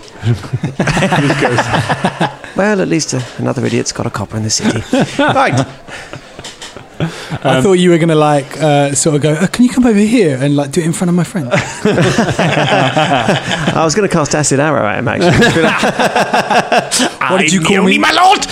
[2.52, 4.80] Just goes, Well, at least uh, another idiot's got a copper in the city.
[5.22, 5.66] right.
[7.44, 9.88] I thought you were going to like uh, sort of go, oh, can you come
[9.88, 11.50] over here and like do it in front of my friend?
[11.54, 11.58] I
[13.84, 15.08] was going to cast acid arrow at him.
[15.08, 15.32] Actually.
[17.32, 17.98] What did you call me?
[17.98, 18.46] my lord?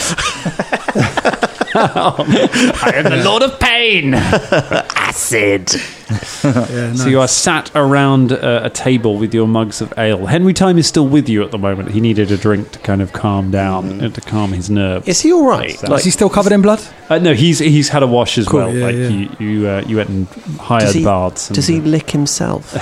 [2.83, 4.13] I am the Lord of Pain.
[4.13, 5.69] Acid.
[6.09, 10.25] So you are sat around uh, a table with your mugs of ale.
[10.25, 11.91] Henry Time is still with you at the moment.
[11.91, 15.07] He needed a drink to kind of calm down and to calm his nerves.
[15.07, 15.81] Is he all right?
[15.83, 16.81] Like- Is he still covered in blood?
[17.09, 18.73] Uh, no, he's he's had a wash as Cool, well.
[18.75, 19.07] yeah, like yeah.
[19.09, 20.27] you you, uh, you went and
[20.59, 21.49] hired does he, baths.
[21.49, 22.73] and- does he lick himself?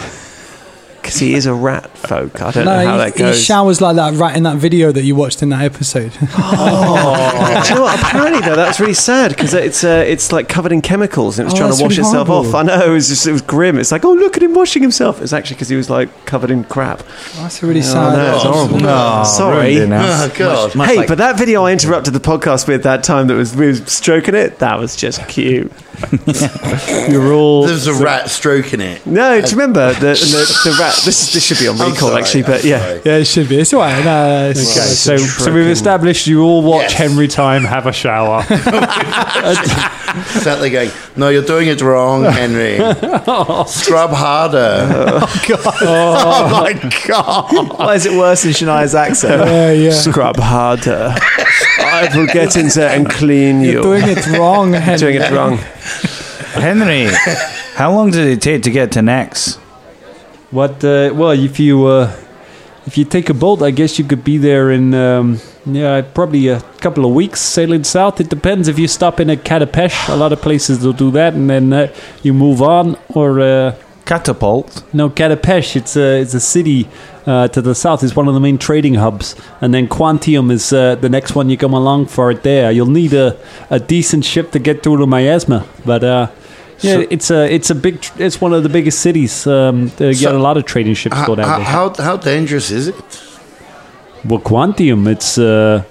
[1.07, 2.41] Because he is a rat folk.
[2.41, 4.91] I don't No, know how he, that he showers like that rat in that video
[4.91, 6.11] that you watched in that episode.
[6.11, 7.99] Do you know what?
[8.01, 11.53] Apparently, though, that's really sad because it's uh, it's like covered in chemicals and it
[11.53, 12.49] was Oh, trying to wash really itself horrible.
[12.49, 12.55] off.
[12.55, 13.77] I know it was just it was grim.
[13.79, 15.21] It's like, oh, look at him washing himself.
[15.21, 17.03] It's actually because he was like covered in crap.
[17.35, 18.17] That's a really Oh, sad.
[18.17, 18.79] no, it's horrible.
[18.87, 19.75] Oh, Sorry.
[19.75, 20.23] ruined it now.
[20.25, 20.75] Oh, God.
[20.75, 23.55] Much hey, like- but that video I interrupted the podcast with that time that was
[23.55, 25.71] we was stroking it, that was just cute.
[27.09, 29.05] You're all There's a rat stroking it.
[29.05, 30.95] No, do you remember the, the, the rat?
[31.03, 32.79] This this should be on I'm recall sorry, actually, I'm but yeah.
[32.79, 33.01] sorry.
[33.05, 33.57] Yeah, it should be.
[33.59, 34.03] It's all right.
[34.05, 34.89] No, it's Okay, okay.
[34.89, 36.93] so, so we've established you all watch Yes.
[36.93, 38.45] Henry Time have a shower.
[40.41, 42.77] Sat there going, no, you're doing it wrong, Henry.
[43.67, 45.21] Scrub harder.
[45.89, 46.73] Oh my
[47.07, 47.77] god!
[47.77, 49.45] Why is it worse than Shania's accent?
[49.45, 49.91] Yeah, yeah.
[49.91, 51.13] Scrub harder.
[51.79, 53.73] I will get in there and clean you.
[53.73, 54.97] You're doing it wrong, Henry.
[54.99, 55.57] Doing it wrong.
[56.53, 57.07] Henry,
[57.75, 59.55] how long did it take to get to Nex?
[60.51, 60.83] what?
[60.83, 62.15] Uh, well, if you uh,
[62.85, 66.47] if you take a boat, I guess you could be there in um, yeah probably
[66.47, 68.19] a couple of weeks sailing south.
[68.21, 70.09] It depends if you stop in at Katapesh.
[70.09, 72.95] A lot of places will do that, and then uh, you move on.
[73.09, 73.75] Or uh,
[74.05, 74.83] Catapult.
[74.93, 75.75] no, Katapesh.
[75.75, 76.87] It's a it's a city
[77.25, 78.03] uh, to the south.
[78.03, 81.49] It's one of the main trading hubs, and then Quantium is uh, the next one
[81.49, 82.31] you come along for.
[82.31, 83.37] It there, you'll need a,
[83.69, 86.03] a decent ship to get through to Miasma, but.
[86.03, 86.27] Uh,
[86.81, 89.47] yeah, it's a it's a big it's one of the biggest cities.
[89.47, 91.65] Um, get So- a lot of trading ships go down there.
[91.65, 92.95] how, how dangerous is it?
[94.25, 95.83] Well, Quantium, it's uh,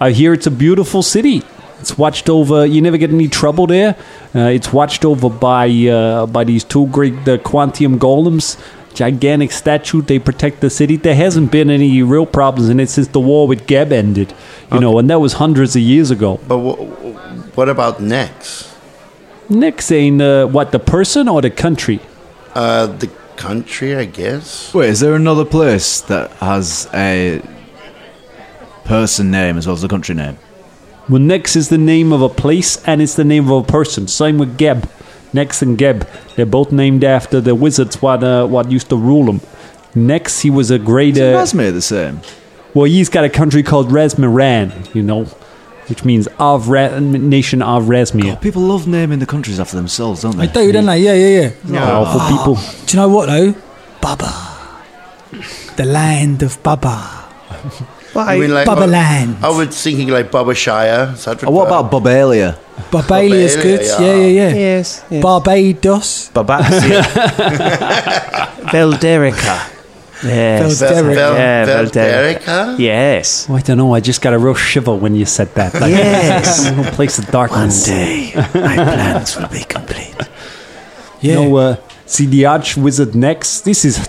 [0.00, 1.42] I hear it's a beautiful city.
[1.80, 2.66] It's watched over.
[2.66, 3.96] You never get any trouble there.
[4.34, 8.58] Uh, it's watched over by uh, by these two great the Quantium golems,
[8.92, 10.02] gigantic statue.
[10.02, 10.96] They protect the city.
[10.96, 14.34] There hasn't been any real problems in it since the war with Geb ended.
[14.72, 16.38] You know, and that was hundreds of years ago.
[16.46, 18.72] But wh- what about Nex?
[19.48, 21.98] Nick saying uh, what the person or the country?
[22.54, 24.72] Uh, the country, I guess.
[24.72, 27.42] Wait, is there another place that has a
[28.90, 30.36] person name as well as the country name?
[31.08, 34.06] Well, Nex is the name of a place and it's the name of a person.
[34.08, 34.88] Same with Geb.
[35.32, 36.06] Nex and Geb.
[36.36, 39.40] They're both named after the wizards what, uh, what used to rule them.
[39.94, 41.16] Nex, he was a great.
[41.16, 42.20] Is Uh, Razmir the same?
[42.74, 45.24] well, he's got a country called Razmiran, you know,
[45.88, 48.40] which means of Ra- nation of Razmir.
[48.40, 50.66] People love naming the countries after themselves, don't They they?
[50.66, 50.98] do, don't they?
[51.00, 51.84] Yeah, yeah, yeah.
[51.86, 52.54] Powerful people.
[52.86, 53.54] Do you know what though?
[54.00, 54.32] Baba.
[55.76, 57.18] The land of Baba.
[58.16, 59.36] I mean, like, Baba I- land.
[59.42, 61.14] I was thinking like Baba Shire.
[61.14, 62.56] Sadric Oh, what about Bobalia?
[62.90, 63.80] Barbalia's Barbalia, good.
[63.86, 64.00] yeah.
[64.00, 64.54] Yeah, yeah, yeah.
[64.54, 65.04] Yes.
[65.10, 65.22] yes.
[65.22, 66.30] Barbados.
[66.34, 66.90] Babatsi.
[68.72, 69.56] Velderica.
[70.22, 70.80] Yes.
[70.80, 72.78] Vel- Vel- Yeah, Vel- Velderica.
[72.78, 73.46] Yes.
[73.48, 73.94] Oh, I don't know.
[73.94, 75.72] I just got a real shiver when you said that.
[75.74, 76.66] Like, Yes.
[76.68, 77.88] a little place of darkness.
[77.88, 80.14] One day, my plans will be complete.
[81.20, 81.34] Yeah.
[81.40, 83.60] You know, uh, see the arch wizard Nex.
[83.60, 84.08] This is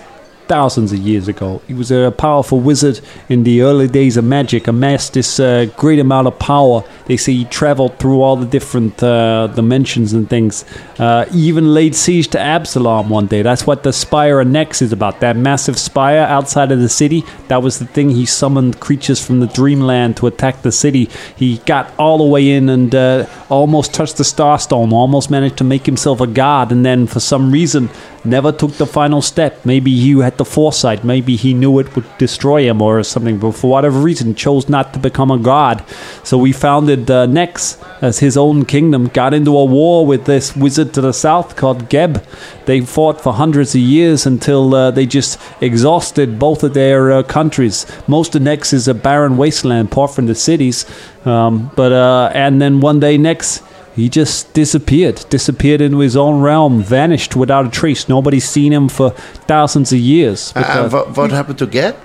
[0.52, 1.62] thousands of years ago.
[1.66, 4.68] He was a powerful wizard in the early days of magic.
[4.68, 6.84] Amassed this uh, great amount of power.
[7.06, 10.66] They say he traveled through all the different uh, dimensions and things.
[10.98, 13.40] Uh, he even laid siege to Absalom one day.
[13.40, 15.20] That's what the spire of Nex is about.
[15.20, 17.24] That massive spire outside of the city.
[17.48, 18.10] That was the thing.
[18.10, 21.08] He summoned creatures from the dreamland to attack the city.
[21.34, 24.92] He got all the way in and uh, almost touched the Starstone.
[24.92, 26.72] Almost managed to make himself a god.
[26.72, 27.88] And then for some reason
[28.24, 29.64] never took the final step.
[29.64, 31.04] Maybe he had the foresight.
[31.04, 33.38] Maybe he knew it would destroy him or something.
[33.38, 35.84] But for whatever reason, chose not to become a god.
[36.22, 39.08] So we founded uh, Nex as his own kingdom.
[39.08, 42.24] Got into a war with this wizard to the south called Geb.
[42.66, 47.22] They fought for hundreds of years until uh, they just exhausted both of their uh,
[47.22, 47.86] countries.
[48.06, 50.86] Most of Nex is a barren wasteland, apart from the cities.
[51.24, 53.62] Um, but uh, and then one day Nex
[53.94, 58.08] he just disappeared, disappeared into his own realm, vanished without a trace.
[58.08, 59.10] Nobody's seen him for
[59.46, 60.52] thousands of years.
[60.56, 61.96] Uh, uh, what, what happened to Geb?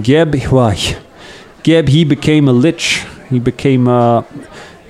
[0.00, 0.76] Geb, well,
[1.62, 3.04] Geb, he became a lich.
[3.30, 4.22] He became uh,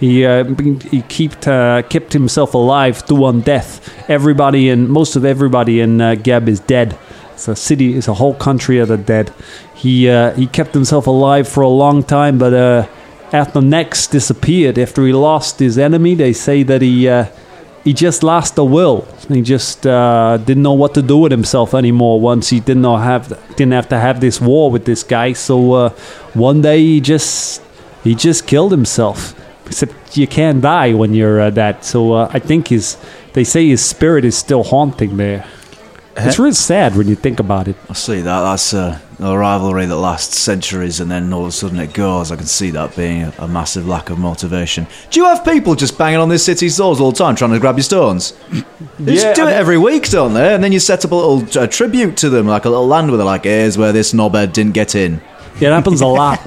[0.01, 0.45] he uh,
[0.91, 3.95] he kept uh, kept himself alive through on death.
[4.09, 6.99] Everybody and most of everybody in uh, Geb is dead.
[7.33, 9.33] It's a city, it's a whole country of the dead.
[9.75, 12.89] He uh, he kept himself alive for a long time, but
[13.33, 17.09] uh, after Nex disappeared, after he lost his enemy, they say that he.
[17.09, 17.27] Uh,
[17.85, 19.07] he just lost the will.
[19.29, 22.21] He just uh, didn't know what to do with himself anymore.
[22.21, 25.33] Once he didn't know have didn't have to have this war with this guy.
[25.33, 25.89] So uh,
[26.35, 27.63] one day he just
[28.05, 29.35] he just killed himself.
[29.67, 31.85] Except you can't die when you're uh, that.
[31.85, 32.97] So uh, I think his.
[33.33, 35.47] They say his spirit is still haunting there.
[36.17, 37.77] It's real sad when you think about it.
[37.89, 38.41] I see that.
[38.43, 42.33] That's uh, a rivalry that lasts centuries and then all of a sudden it goes.
[42.33, 44.87] I can see that being a, a massive lack of motivation.
[45.11, 47.59] Do you have people just banging on this city's doors all the time trying to
[47.59, 48.35] grab your stones?
[48.99, 50.55] They Yeah, do I it every week, don't they?
[50.55, 53.09] And then you set up a little uh, tribute to them, like a little land
[53.09, 55.23] where they're like, here's where this knobhead didn't get in.
[55.55, 56.45] It happens a lot.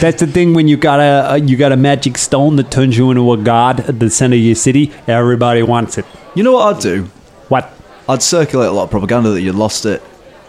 [0.00, 3.10] That's the thing when you got a you got a magic stone that turns you
[3.10, 4.90] into a god at the center of your city.
[5.06, 6.06] Everybody wants it.
[6.34, 7.04] You know what I'd do?
[7.48, 7.70] What?
[8.08, 10.02] I'd circulate a lot of propaganda that you lost it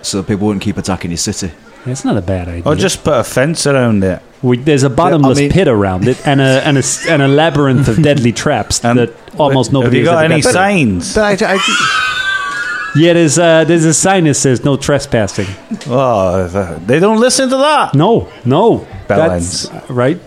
[0.03, 1.51] so people wouldn't keep attacking your city.
[1.85, 2.63] That's not a bad idea.
[2.65, 4.21] Or just put a fence around it.
[4.41, 7.27] We, there's a bottomless mean- pit around it and a and a, s- and a
[7.27, 10.53] labyrinth of deadly traps And that almost Have nobody you has got ever any got.
[10.53, 11.15] signs?
[11.15, 15.47] But I, I, Yeah, there's uh, there's a sign that says no trespassing.
[15.87, 17.95] Oh, th- they don't listen to that.
[17.95, 19.67] No, no, Balance.
[19.69, 20.19] that's uh, right.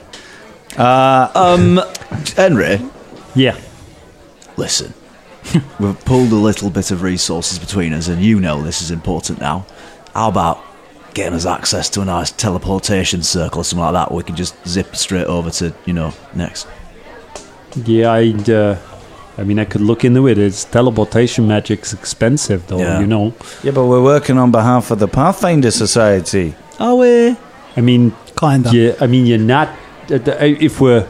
[0.78, 1.80] Um,
[2.36, 2.80] Henry,
[3.34, 3.56] Yeah,
[4.56, 4.92] listen.
[5.80, 9.40] We've pulled a little bit of resources between us, and you know this is important
[9.40, 9.66] now.
[10.14, 10.62] How about
[11.14, 14.10] getting us access to a nice teleportation circle or something like that?
[14.10, 16.66] Where we can just zip straight over to, you know, Nex.
[17.84, 18.10] yeah.
[18.12, 18.78] I uh,
[19.38, 20.38] I mean, I could look into it.
[20.38, 22.78] It's teleportation magic's expensive, though.
[22.78, 23.00] Yeah.
[23.00, 23.34] You know.
[23.62, 26.54] Yeah, but we're working on behalf of the Pathfinder Society.
[26.80, 27.36] Oh, we?
[27.76, 28.70] I mean, Kinda.
[28.72, 29.68] Yeah, I mean, you're not.
[30.10, 31.06] uh, the- If we're,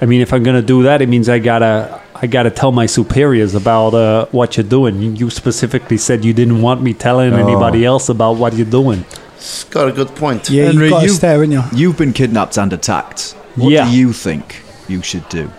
[0.00, 2.86] I mean, if I'm gonna do that, it means I gotta, I gotta tell my
[2.86, 5.00] superiors about uh, what you're doing.
[5.02, 7.46] You- You specifically said you didn't want me telling Oh.
[7.46, 9.04] anybody else about what you're doing.
[9.36, 10.48] It's got a good point.
[10.50, 11.62] Yeah, Henry, you got you- us there, haven't you?
[11.74, 13.34] You've been kidnapped and attacked.
[13.56, 13.84] What Yeah.
[13.90, 15.50] do you think you should do?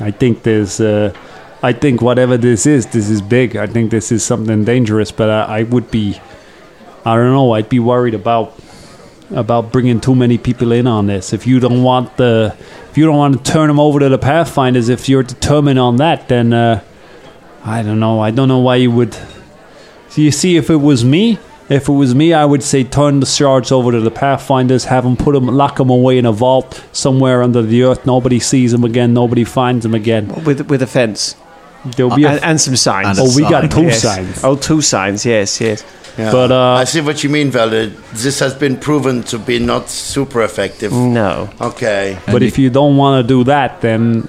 [0.00, 1.10] I think there's, uh,
[1.62, 3.56] I think whatever this is, this is big.
[3.56, 5.10] I think this is something dangerous.
[5.12, 6.20] But I, I would be,
[7.04, 7.52] I don't know.
[7.52, 8.52] I'd be worried about
[9.44, 11.32] about bringing too many people in on this.
[11.32, 12.52] If you don't want the,
[12.90, 15.96] if you don't want to turn them over to the Pathfinders, if you're determined on
[15.96, 16.82] that, then uh,
[17.64, 18.20] I don't know.
[18.20, 19.14] I don't know why you would.
[20.08, 21.38] So you see, if it was me,
[21.68, 25.04] if it was me, I would say turn the shards over to the Pathfinders, have
[25.04, 28.04] them put them, lock them away in a vault somewhere under the earth.
[28.04, 29.14] Nobody sees them again.
[29.14, 30.44] Nobody finds them again.
[30.44, 31.36] with with a fence
[31.84, 33.18] There'll be a and, and some signs.
[33.18, 34.02] And Oh, we got two Yes.
[34.02, 34.44] signs.
[34.44, 35.24] Oh, two signs.
[35.24, 35.82] Yes, yes.
[36.18, 36.32] Yeah.
[36.32, 37.92] But, uh, I see what you mean, Velda.
[38.12, 40.92] This has been proven to be not super effective.
[40.92, 41.50] No.
[41.60, 42.18] Okay.
[42.26, 44.28] But if you don't want to do that, then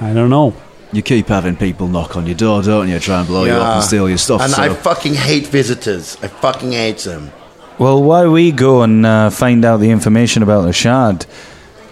[0.00, 0.54] I don't know.
[0.92, 2.98] You keep having people knock on your door, don't you?
[2.98, 4.40] Try and blow you up and steal your stuff.
[4.40, 4.62] And so.
[4.62, 6.16] I fucking hate visitors.
[6.22, 7.30] I fucking hate them.
[7.78, 11.26] Well, while we go and uh, find out the information about the shard,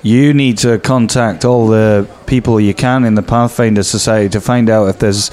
[0.03, 4.71] you need to contact all the people you can in the Pathfinder Society to find
[4.71, 5.31] out if there's.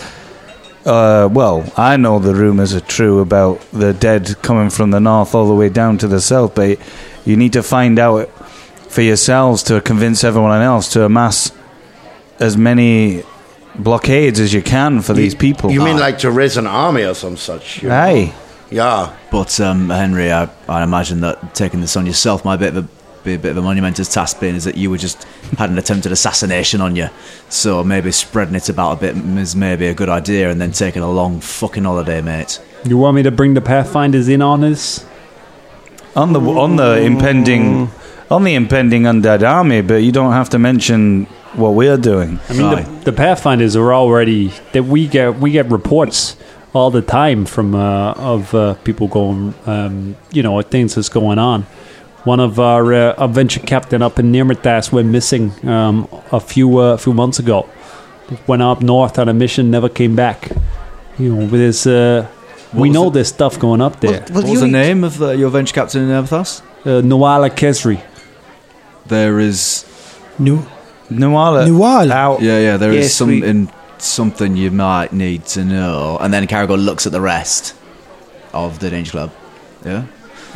[0.86, 5.34] Uh, well, I know the rumors are true about the dead coming from the north
[5.34, 6.78] all the way down to the south, but
[7.26, 8.28] you need to find out
[8.90, 11.52] for yourselves to convince everyone else to amass
[12.40, 13.24] as many
[13.76, 15.72] blockades as you can for these people.
[15.72, 17.82] You mean like to raise an army or some such?
[17.82, 17.96] you know?
[17.96, 18.34] Aye.
[18.70, 19.16] Yeah.
[19.32, 22.78] But um, Henry, I, I imagine that taking this on yourself might be a bit
[22.78, 25.24] of a, be a bit of a monumentous task, being is that you were just
[25.58, 27.10] had an attempted assassination on you.
[27.50, 31.02] So maybe spreading it about a bit is maybe a good idea, and then taking
[31.02, 32.62] a long fucking holiday, mate.
[32.86, 35.06] You want me to bring the Pathfinders in on this?
[36.16, 37.90] on the on the impending
[38.30, 42.40] on the impending undead army, but you don't have to mention what we're doing.
[42.50, 42.82] I mean, Aye.
[42.82, 46.36] the, the Pathfinders are already that we get we get reports
[46.74, 51.38] all the time from uh, of uh, people going, um, you know, things that's going
[51.38, 51.66] on.
[52.24, 56.98] One of our uh, adventure captain up in Nirmathas went missing um, a few uh,
[56.98, 57.68] few months ago.
[58.48, 60.50] Went up north on a mission, never came back.
[61.20, 62.26] You know, with his, uh,
[62.74, 63.14] we know it?
[63.14, 64.22] there's stuff going up there.
[64.32, 66.62] what was the name of uh, your venture captain in Nirmathas?
[66.86, 68.02] Uh, Noala Kesri.
[69.06, 69.86] There is,
[70.40, 70.66] New,
[71.10, 71.68] Nuala.
[71.68, 72.14] Nuala.
[72.14, 72.42] Out.
[72.42, 76.18] yeah, yeah, there is Yes, we- something, something you might need to know.
[76.22, 77.76] And then Karagor looks at the rest
[78.54, 79.32] of the Danger Club.
[79.86, 80.06] Yeah,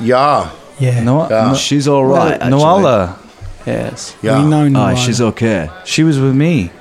[0.01, 0.49] Yeah.
[0.80, 1.03] Yeah.
[1.03, 1.47] No, Yeah.
[1.49, 2.34] no, she's all right.
[2.34, 2.49] actually.
[2.51, 3.17] Nuala.
[3.65, 4.15] Yes.
[4.21, 4.41] Yeah.
[4.43, 4.95] We know Aye, Nuala.
[4.95, 5.69] she's okay.
[5.86, 6.71] She was with me.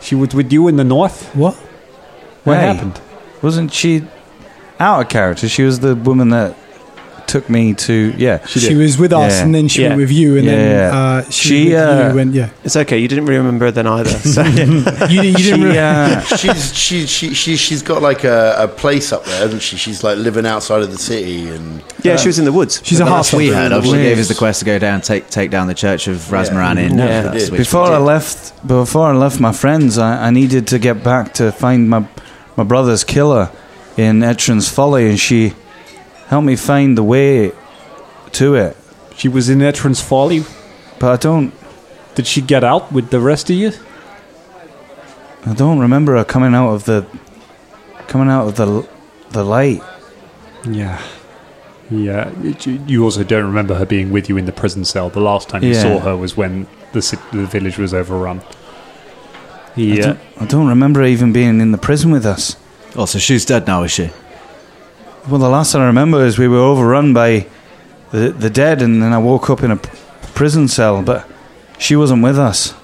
[0.00, 1.30] She was with you in the north.
[1.34, 1.54] What?
[2.44, 2.66] What Hey.
[2.74, 3.00] happened?
[3.40, 4.04] Wasn't she
[4.78, 5.48] out of character?
[5.48, 6.54] She was the woman that
[7.32, 7.94] took me to.
[8.18, 9.42] Yeah, She, was with us, Yeah.
[9.44, 9.88] and then she Yeah.
[9.90, 10.52] went with you, and Yeah.
[10.56, 12.34] then uh, she, She, uh, you went.
[12.34, 12.98] Yeah, It's okay.
[12.98, 14.10] You didn't really remember then either.
[14.34, 14.42] So.
[14.44, 15.38] you, didn't- you didn't.
[15.40, 19.40] She, re- uh, she's she, she she she's got like a, a place up there,
[19.44, 19.76] hasn't she?
[19.78, 22.80] She's like living outside of the city, and yeah, she was in the woods.
[22.84, 23.32] she's a half.
[23.32, 23.84] We heard of.
[23.84, 26.76] She gave us the quest to go down, take take down the church of Razmiran
[26.78, 26.98] in.
[26.98, 27.22] Yeah.
[27.22, 27.42] Nirmathas, We did.
[27.42, 31.02] which we before I left, before I left my friends, I, I needed to get
[31.02, 32.04] back to find my
[32.56, 33.48] my brother's killer
[33.96, 35.52] in Etron's Folly, and she
[36.32, 37.52] helped me find the way
[38.32, 38.74] to it.
[39.16, 40.44] She was in Etron's Folly.
[40.98, 41.52] But I don't.
[42.14, 43.72] did she get out with the rest of you?
[45.44, 47.04] I don't remember her coming out of the
[48.08, 48.86] coming out of the
[49.30, 49.82] the light.
[50.64, 50.98] Yeah.
[51.90, 52.30] Yeah.
[52.42, 55.10] You- You also don't remember her being with you in the prison cell.
[55.10, 55.82] The last time you Yeah.
[55.82, 57.00] saw her was when the
[57.32, 58.40] the village was overrun.
[59.76, 60.02] I Yeah.
[60.06, 62.56] don't, I don't remember her even being in the prison with us.
[62.96, 64.10] Oh, so she's dead now, is she?
[65.28, 67.46] Well, the last thing I remember is we were overrun by
[68.10, 69.76] the the dead, and then I woke up in a
[70.34, 71.26] prison cell, but
[71.78, 72.74] she wasn't with us.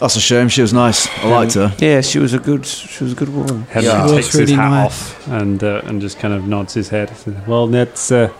[0.00, 0.48] That's a shame.
[0.48, 1.06] She was nice.
[1.18, 1.72] I liked her.
[1.78, 2.66] Yeah, she was a good.
[2.66, 3.62] She was a good woman.
[3.70, 4.00] Henry Yeah.
[4.00, 4.86] It was takes his really hat nice.
[4.86, 7.12] off and uh, and just kind of nods his head.
[7.46, 8.32] Well, that's uh,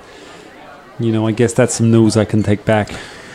[0.99, 2.91] you know, I guess that's some news I can take back.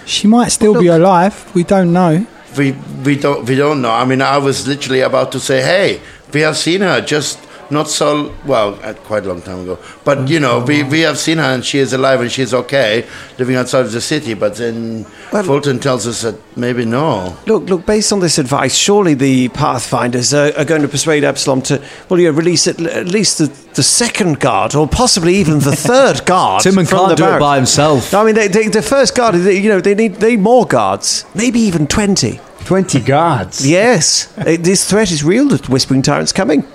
[0.05, 1.49] She might still be alive.
[1.53, 2.25] We don't know.
[2.57, 2.71] We
[3.05, 3.91] we don't we don't know.
[3.91, 6.01] I mean, I was literally about to say, "Hey,
[6.33, 7.39] we have seen her just
[7.69, 9.77] not so well, uh, quite a long time ago.
[10.03, 13.05] But you know, we we have seen her and she is alive and she's okay,
[13.37, 14.33] living outside of the city.
[14.33, 17.35] But then Well- Fulton tells us that maybe no.
[17.45, 17.85] Look, look.
[17.85, 22.19] Based on this advice, surely the Pathfinders are, are going to persuade Absalom to, well,
[22.19, 26.25] you know, release at, at least the, the second guard, or possibly even the third
[26.25, 26.63] guard.
[26.63, 28.13] Timon from can't the do it by himself.
[28.13, 30.65] I mean, they, they, the first guard, they, you know, they need they need more
[30.65, 32.39] guards, maybe even twenty.
[32.65, 33.65] Twenty guards.
[33.65, 35.47] Yes, this threat is real.
[35.47, 36.65] The Whispering Tyrant's coming.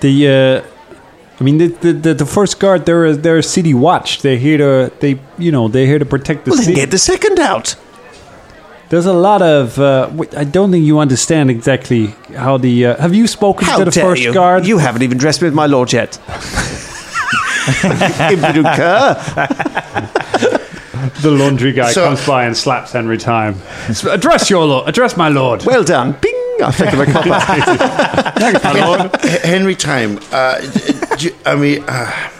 [0.00, 0.62] The uh,
[1.40, 4.22] I mean, the, the the the first guard they're a, they're a city watch.
[4.22, 6.76] They're here to they you know they're here to protect the Well, then city.
[6.80, 7.76] get the second out.
[8.90, 9.78] There's a lot of.
[9.78, 12.86] Uh, I don't think you understand exactly how the.
[12.86, 14.32] Uh, have you spoken How to the dare first you?
[14.32, 14.66] guard?
[14.66, 16.18] You haven't even dressed me with my lord yet.
[17.84, 19.14] Impudent cur.
[21.20, 23.56] the laundry guy So- comes by and slaps Henry time.
[24.10, 24.88] Address your lord.
[24.88, 25.64] Address my lord.
[25.66, 26.12] Well done.
[26.22, 26.37] Bing.
[26.60, 27.28] I think I'm a copper.
[28.64, 29.16] my lord.
[29.42, 30.18] Henry Time.
[30.32, 30.60] Uh,
[31.16, 31.84] do, I mean.
[31.86, 32.30] Uh,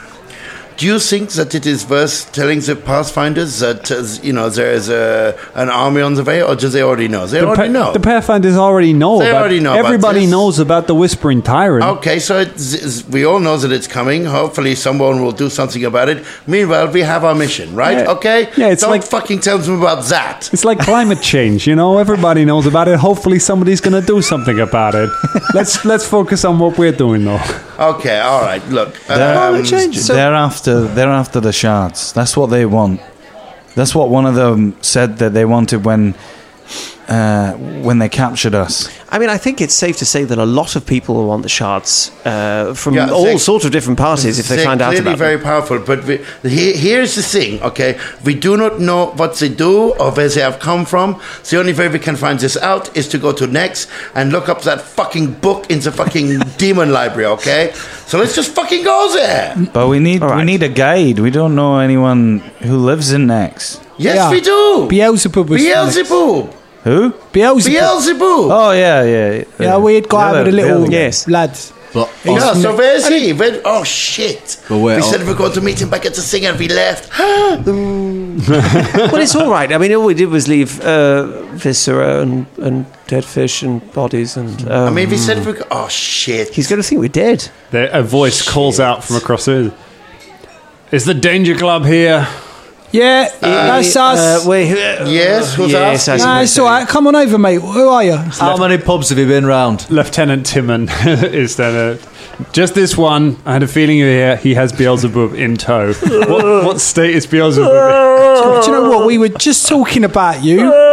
[0.79, 4.71] do you think that it is worth telling the Pathfinders that uh, you know there
[4.73, 7.27] is a, an army on the way, or do they already know?
[7.27, 7.93] They The, already know.
[7.93, 9.19] the Pathfinders already know.
[9.19, 11.85] They already know Everybody knows about the Whispering Tyrant.
[11.99, 12.45] Okay, so
[13.11, 14.25] we all know that it's coming.
[14.25, 16.25] Hopefully, someone will do something about it.
[16.47, 17.99] Meanwhile, we have our mission, right?
[17.99, 18.13] Yeah.
[18.13, 18.49] Okay.
[18.57, 20.49] Yeah, it's Don't like- fucking tell them about that.
[20.53, 21.99] It's like climate change, you know.
[21.99, 22.99] Everybody knows about it.
[23.01, 25.11] Hopefully, somebody's going to do something about it.
[25.55, 27.43] let's let's focus on what we're doing, though.
[27.79, 28.65] Okay, all right.
[28.69, 29.63] Look, They're, um,
[30.17, 32.13] they're after they're after the shards.
[32.13, 33.01] That's what they want.
[33.77, 36.15] That's what one of them said that they wanted when
[37.09, 37.53] uh,
[37.83, 38.89] when they captured us.
[39.11, 41.43] I mean, I think it's safe to say that a lot of people will want
[41.43, 44.91] the shards uh, from Yeah, all they- sorts of different parties if they find out
[44.93, 45.45] clearly about very them.
[45.45, 47.99] powerful, but we, he, here's the thing, okay?
[48.25, 51.19] We do not know what they do or where they have come from.
[51.49, 54.49] The only way we can find this out is to go to Nex and look
[54.51, 57.73] up that fucking book in the fucking demon library, okay?
[58.07, 59.55] So let's just fucking go there.
[59.73, 61.19] But we need All we need a guide.
[61.21, 63.81] We don't know anyone who lives in Nex.
[63.97, 64.31] Yes, Yeah.
[64.31, 64.89] we do.
[64.91, 66.55] Beelzeboob was Beelzeboob.
[66.85, 67.11] Who?
[67.33, 67.75] Beelzeboob.
[67.75, 68.51] Beelzeboob.
[68.51, 69.45] Oh yeah, yeah.
[69.59, 70.99] Yeah, a weird guy Yeah, with a little yeah.
[71.01, 71.29] Yes.
[71.29, 71.73] lads.
[71.93, 73.33] But Yeah, so where's he?
[73.33, 74.63] Where, oh shit!
[74.69, 76.59] But where- we said we were going to meet him back at the thing and
[76.59, 77.09] we left.
[77.19, 79.73] well, it's all right.
[79.73, 84.37] I mean, all we did was leave uh, viscera and, and dead fish and bodies,
[84.37, 85.55] and um, I mean, we said we.
[85.55, 86.51] Go- oh shit!
[86.55, 87.49] he's going to think we're dead.
[87.71, 89.73] There, a voice calls out from across the.
[90.93, 92.27] Is the Danger Club here?
[92.91, 94.47] Yeah, that's Uh, us.
[94.47, 96.27] wait, uh, Yes, who's yes, asking?
[96.27, 96.89] I nah, it's all right.
[96.89, 97.61] Come on over, mate.
[97.61, 98.17] Who are you?
[98.17, 99.87] how many pubs have you been round?
[99.91, 101.99] Lieutenant Timon is then a,
[102.53, 103.37] just this one.
[103.45, 104.37] I had a feeling you're here.
[104.37, 105.93] He has Beelzeboob in tow.
[105.93, 108.63] what, what state is Beelzeboob in?
[108.63, 109.07] Do you know what?
[109.07, 110.73] We were just talking about you.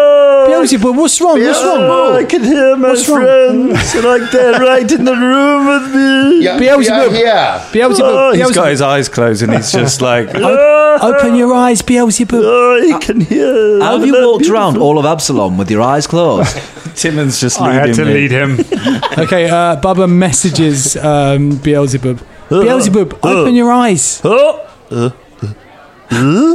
[0.66, 1.40] Beelzeboob, what's wrong?
[1.40, 1.78] What's wrong?
[1.80, 6.44] Oh, I can hear my What's friends like they're right in the room with me.
[6.44, 7.20] Yeah, Beelzeboob.
[7.20, 8.00] Yeah, Beelzeboob.
[8.02, 12.42] Oh, he's He's got his eyes closed and he's just like, Open your eyes, Beelzeboob.
[12.44, 13.80] Oh, I can hear.
[13.80, 16.56] How have you walked around all of Absalom with your eyes closed?
[16.96, 18.14] Timon's just I had to me.
[18.14, 18.58] lead him.
[19.18, 22.22] Okay, uh, Bubba messages um, Beelzeboob.
[22.22, 24.22] Uh, Beelzeboob, open your eyes.
[24.26, 24.62] Oh,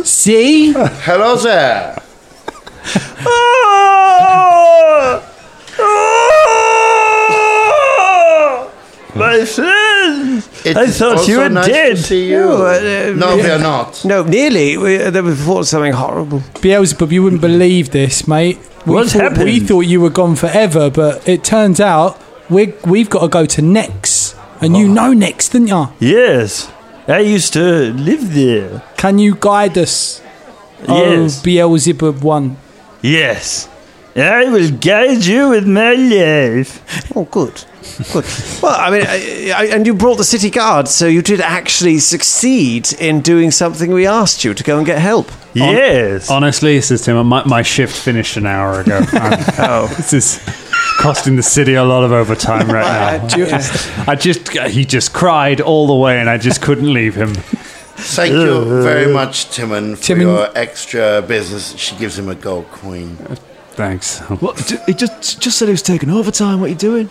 [0.05, 0.73] See?
[0.73, 1.97] hello there.
[4.93, 5.23] Oh,
[9.15, 10.67] my friends.
[10.67, 11.97] It I thought you were nice dead.
[11.97, 12.41] To see you.
[12.41, 14.05] No, uh, no, we are not.
[14.05, 14.77] No, nearly.
[14.77, 16.41] We, uh, there was thought something horrible.
[16.61, 18.59] Beelzeboob, you wouldn't believe this, mate.
[18.87, 19.45] We What's thought, happened?
[19.45, 22.21] We thought you were gone forever, but it turns out
[22.51, 24.35] we we've got to go to Nex.
[24.61, 25.89] And you know Nex, didn't you?
[26.01, 26.71] Yes,
[27.09, 28.83] I used to live there.
[28.99, 30.21] Can you guide us?
[30.87, 31.41] Yes.
[31.41, 32.57] Oh, Beelzeboob 1.
[33.03, 33.69] Yes.
[34.17, 37.17] I will guide you with my life.
[37.17, 37.65] Oh, good.
[38.13, 38.25] Good.
[38.63, 41.99] Well, I mean, I, I, and you brought the city guard, so you did actually
[41.99, 45.31] succeed in doing something we asked you to go and get help.
[45.55, 46.31] Yes.
[46.31, 49.01] Honestly, says Tim, my, my shift finished an hour ago.
[49.21, 49.95] Um, oh.
[49.97, 50.41] this is
[51.01, 54.05] costing the city a lot of overtime right now.
[54.07, 57.35] I just he just cried all the way, and I just couldn't leave him.
[57.35, 61.77] Thank you uh, very much, Timon, for Timon- your extra business.
[61.77, 63.19] She gives him a gold coin.
[63.29, 63.37] Uh,
[63.85, 64.19] Thanks.
[64.45, 64.57] What?
[64.69, 66.61] d- He just just said he was taking overtime.
[66.61, 67.09] What are you doing?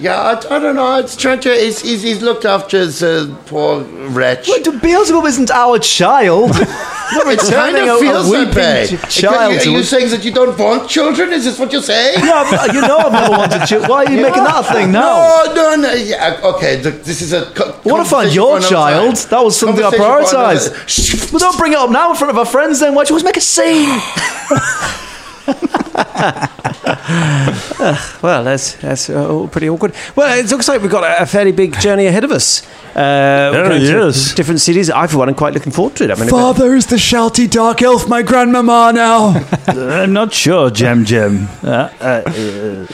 [0.00, 0.98] Yeah, I, I don't know.
[0.98, 1.50] It's trying to.
[1.54, 4.48] He's, he's, he's looked after his uh, poor wretch.
[4.48, 6.50] What, Beelzeboob isn't our child.
[7.14, 8.86] Not It kind of a feels that way.
[9.08, 9.54] child.
[9.56, 11.32] Are to you saying that you don't want children?
[11.32, 12.18] Is this what you're saying?
[12.24, 13.90] Yeah, but you know I've never wanted children.
[13.90, 15.44] Why are you making that a thing now?
[15.46, 15.92] No, no, no.
[15.94, 17.46] Yeah, okay, th- this is a.
[17.58, 19.14] Co- I want to find your child.
[19.16, 19.28] time.
[19.30, 20.88] That was something I Conversation for another- prioritised.
[20.88, 21.32] Shh.
[21.32, 22.78] But don't bring it up now in front of our friends.
[22.80, 23.88] Then why do you always make a scene?
[28.22, 29.94] Well, that's that's uh, pretty awkward.
[30.16, 32.62] Well, it looks like we've got a, a fairly big journey ahead of us.
[32.94, 34.34] Uh, we're Oh, yes.
[34.34, 34.90] different cities.
[34.90, 36.10] I, for one, am quite looking forward to it.
[36.10, 39.44] I mean, Father is the shouty dark elf, my grandmama now.
[39.68, 41.48] I'm not sure, Jam Jam.
[41.62, 42.86] Uh, uh, uh,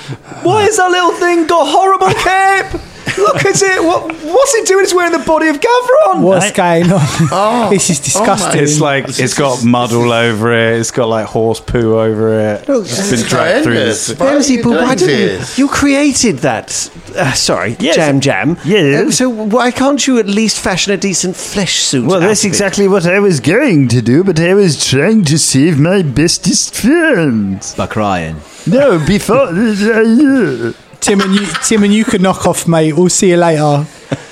[0.42, 2.80] Why has that little thing got horrible cape?
[3.18, 3.82] Look at it.
[3.82, 4.82] What, what's it doing?
[4.84, 6.22] It's wearing the body of Gavron.
[6.22, 7.00] What's going on?
[7.30, 8.62] Oh, this is disgusting.
[8.62, 10.80] It's like it's got mud all over it.
[10.80, 12.64] It's got like horse poo over it.
[12.68, 13.74] it's been dragged through.
[13.74, 14.06] horrendous.
[14.08, 15.26] The, Why are Beelzeboob, you doing why didn't you?
[15.38, 15.58] this?
[15.58, 16.90] You created that.
[17.16, 17.94] Uh, sorry, Yes.
[17.96, 18.56] Jam Jam.
[18.64, 19.06] Yes.
[19.06, 22.06] Uh, so why can't you at least fashion a decent flesh suit?
[22.06, 25.24] well, out that's of exactly what I was going to do, but I was trying
[25.26, 27.74] to save my bestest friends.
[27.74, 28.36] By crying.
[28.66, 29.48] No, before.
[31.04, 32.94] Tim and you, Tim and you could knock off, mate.
[32.94, 33.84] We'll see you later.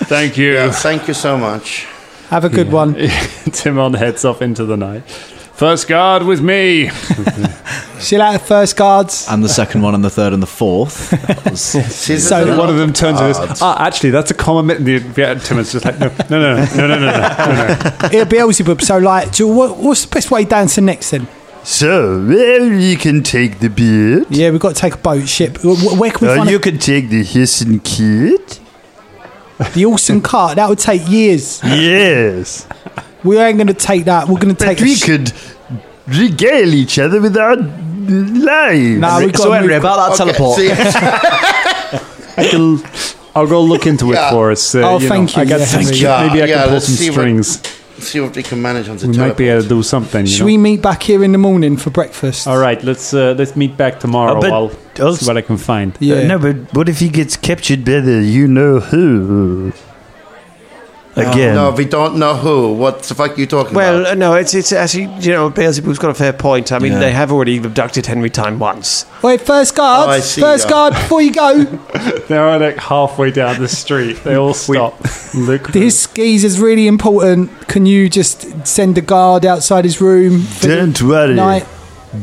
[0.07, 0.55] Thank you.
[0.55, 1.87] Yeah, thank you so much.
[2.31, 2.95] Have a good one.
[3.53, 5.03] Timon heads off into the night.
[5.09, 6.89] First guard with me.
[8.01, 9.27] See you later, first guards.
[9.31, 11.13] And the second one, and the third, and the fourth.
[11.45, 11.61] Was-
[12.23, 13.49] So One lot of them turns and cards.
[13.51, 14.83] goes, ah, actually, that's a common.
[14.83, 18.07] The yeah, Timon's just like, no, no, no, no, no, no, no, no, no.
[18.13, 18.81] It'll be Beelzeboob.
[18.83, 21.29] So, like, what, what's the best way down to Nex then?
[21.65, 24.27] So, well, you can take the beard.
[24.31, 25.59] Yeah, we've got to take a boat, ship.
[25.65, 28.59] Where can we Or find you a, can take the hissing kid.
[29.75, 30.57] the Olsen cart?
[30.57, 31.61] That would take years.
[31.65, 32.67] Yes.
[33.25, 34.27] We ain't going to take that.
[34.29, 34.79] We're going to take.
[34.79, 35.33] But a we sh- could
[36.09, 38.99] regale each other with our lives.
[38.99, 40.59] Nah, we've got so to Henry, about that Okay, teleport.
[42.37, 42.83] I can,
[43.37, 44.31] I'll go look into it Yeah.
[44.31, 44.75] for us.
[44.75, 45.97] Uh, Oh, you thank know, you, I got yeah, some, Henry.
[45.99, 47.63] Yeah, maybe I yeah, can pull let's some see what- strings.
[48.03, 50.27] See what we can manage on the we might be able to do something.
[50.27, 50.47] You Should know?
[50.47, 52.47] we meet back here in the morning for breakfast?
[52.47, 54.39] All right, let's uh, let's meet back tomorrow.
[54.41, 54.73] Uh, I'll
[55.07, 55.97] also- see what I can find.
[56.01, 56.17] Yeah.
[56.17, 59.73] Uh, no, but what if he gets captured by the you know who?
[61.15, 61.55] Again.
[61.57, 62.73] No, we don't know who.
[62.73, 64.07] What the fuck are you talking Well, about?
[64.07, 66.73] Well, no, it's it's actually you know Beelzeboob's got a fair point.
[66.73, 67.01] I mean, Yeah.
[67.01, 69.05] they have already abducted Henry Time once.
[69.23, 70.09] Wait, first guard.
[70.09, 70.71] Oh, I see, first yeah.
[70.71, 71.65] guard, before you go.
[72.29, 74.25] They're like halfway down the street.
[74.25, 74.99] They all stop.
[75.35, 75.69] look.
[75.73, 77.51] This skis is really important.
[77.69, 80.41] Can you just send a guard outside his room?
[80.43, 81.35] for the Don't worry.
[81.35, 81.67] Night?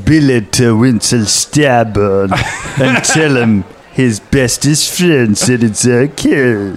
[0.04, 2.32] Billet uh, Winsel Starbone
[2.80, 6.76] and tell him his bestest friend said it's okay.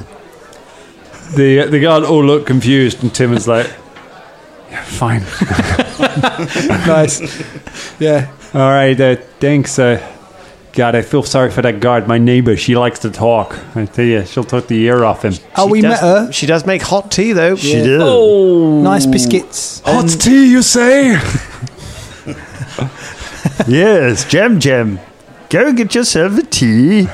[1.34, 3.66] The the guard all look confused, and Tim is like,
[4.70, 5.22] "Yeah, fine.
[6.86, 7.20] Nice.
[8.00, 8.30] Yeah.
[8.54, 9.78] All right, uh, thanks.
[9.78, 9.98] Uh,
[10.72, 12.08] God, I feel sorry for that guard.
[12.08, 13.56] My neighbor, she likes to talk.
[13.76, 15.34] I tell you, she'll talk the ear off him.
[15.56, 16.32] Oh, She we does, met her.
[16.32, 17.56] She does make hot tea though.
[17.56, 17.82] She Yeah.
[17.84, 18.00] did.
[18.02, 18.80] Oh.
[18.82, 19.80] Nice biscuits.
[19.84, 21.18] Hot tea, you say?
[23.68, 24.98] Yes, Jam Jam.
[25.50, 27.06] Go get yourself a tea.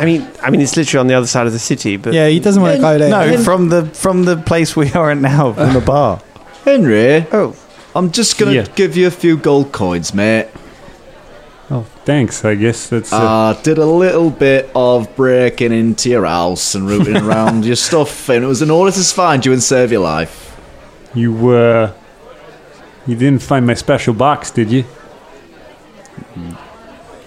[0.00, 2.26] I mean, I mean, it's literally on the other side of the city, but Yeah,
[2.28, 3.10] he doesn't want to go there.
[3.10, 6.20] no, from the from the place we are at now, from the bar.
[6.64, 7.54] Henry, oh,
[7.94, 8.66] I'm just going to Yeah.
[8.74, 10.48] give you a few gold coins, mate.
[11.70, 12.44] Oh, thanks.
[12.44, 13.12] I guess that's.
[13.12, 17.76] Uh, Uh, did a little bit of breaking into your house and rooting around your
[17.76, 20.56] stuff, and it was in order to find you and save your life.
[21.14, 21.92] you were.
[23.06, 24.84] you didn't find my special box, did you?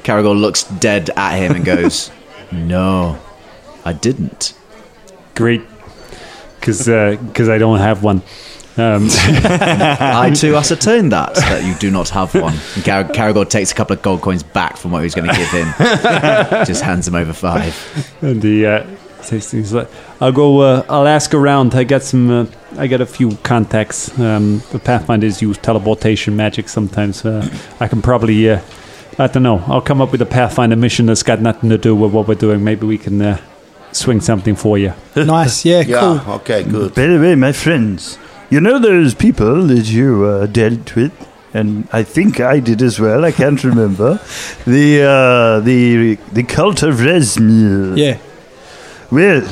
[0.03, 2.11] Karagor looks dead at him and goes,
[2.53, 3.19] No,
[3.85, 4.53] I didn't.
[5.35, 5.61] Great,
[6.59, 8.21] because because I don't have one.
[8.75, 12.55] Um, I too ascertained that, that you do not have one.
[12.75, 15.29] And Car- Karagor takes a couple of gold coins back from what he was going
[15.29, 15.67] to give him.
[16.65, 17.75] Just hands him over five.
[18.21, 18.83] and he uh,
[19.21, 19.87] says things like,
[20.19, 20.59] "I'll go.
[20.61, 21.75] Uh, I'll ask around.
[21.75, 22.31] I got some.
[22.31, 22.45] Uh,
[22.77, 24.17] I got a few contacts.
[24.19, 27.23] Um, the Pathfinders use teleportation magic sometimes.
[27.25, 27.47] Uh,
[27.79, 28.59] I can probably.
[29.19, 29.63] I don't know.
[29.67, 32.35] I'll come up with a Pathfinder mission that's got nothing to do with what we're
[32.35, 32.63] doing.
[32.63, 33.41] Maybe we can uh,
[33.91, 34.93] swing something for you.
[35.15, 35.65] Nice.
[35.65, 36.33] Yeah, yeah, cool.
[36.35, 36.95] okay, good.
[36.95, 38.17] By the way, my friends,
[38.49, 41.11] you know those people that you uh, dealt with
[41.53, 43.23] and I think I did as well.
[43.23, 44.19] I can't remember
[44.65, 47.97] the uh, the the cult of Razmir.
[47.97, 48.17] Yeah.
[49.11, 49.47] Well,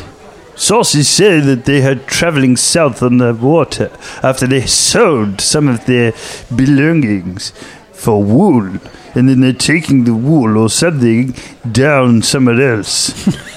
[0.55, 3.91] sources say that they had traveling south on the water
[4.23, 6.13] after they sold some of their
[6.55, 7.53] belongings
[7.91, 8.79] for wool,
[9.15, 11.35] and then they're taking the wool or something
[11.71, 13.13] down somewhere else.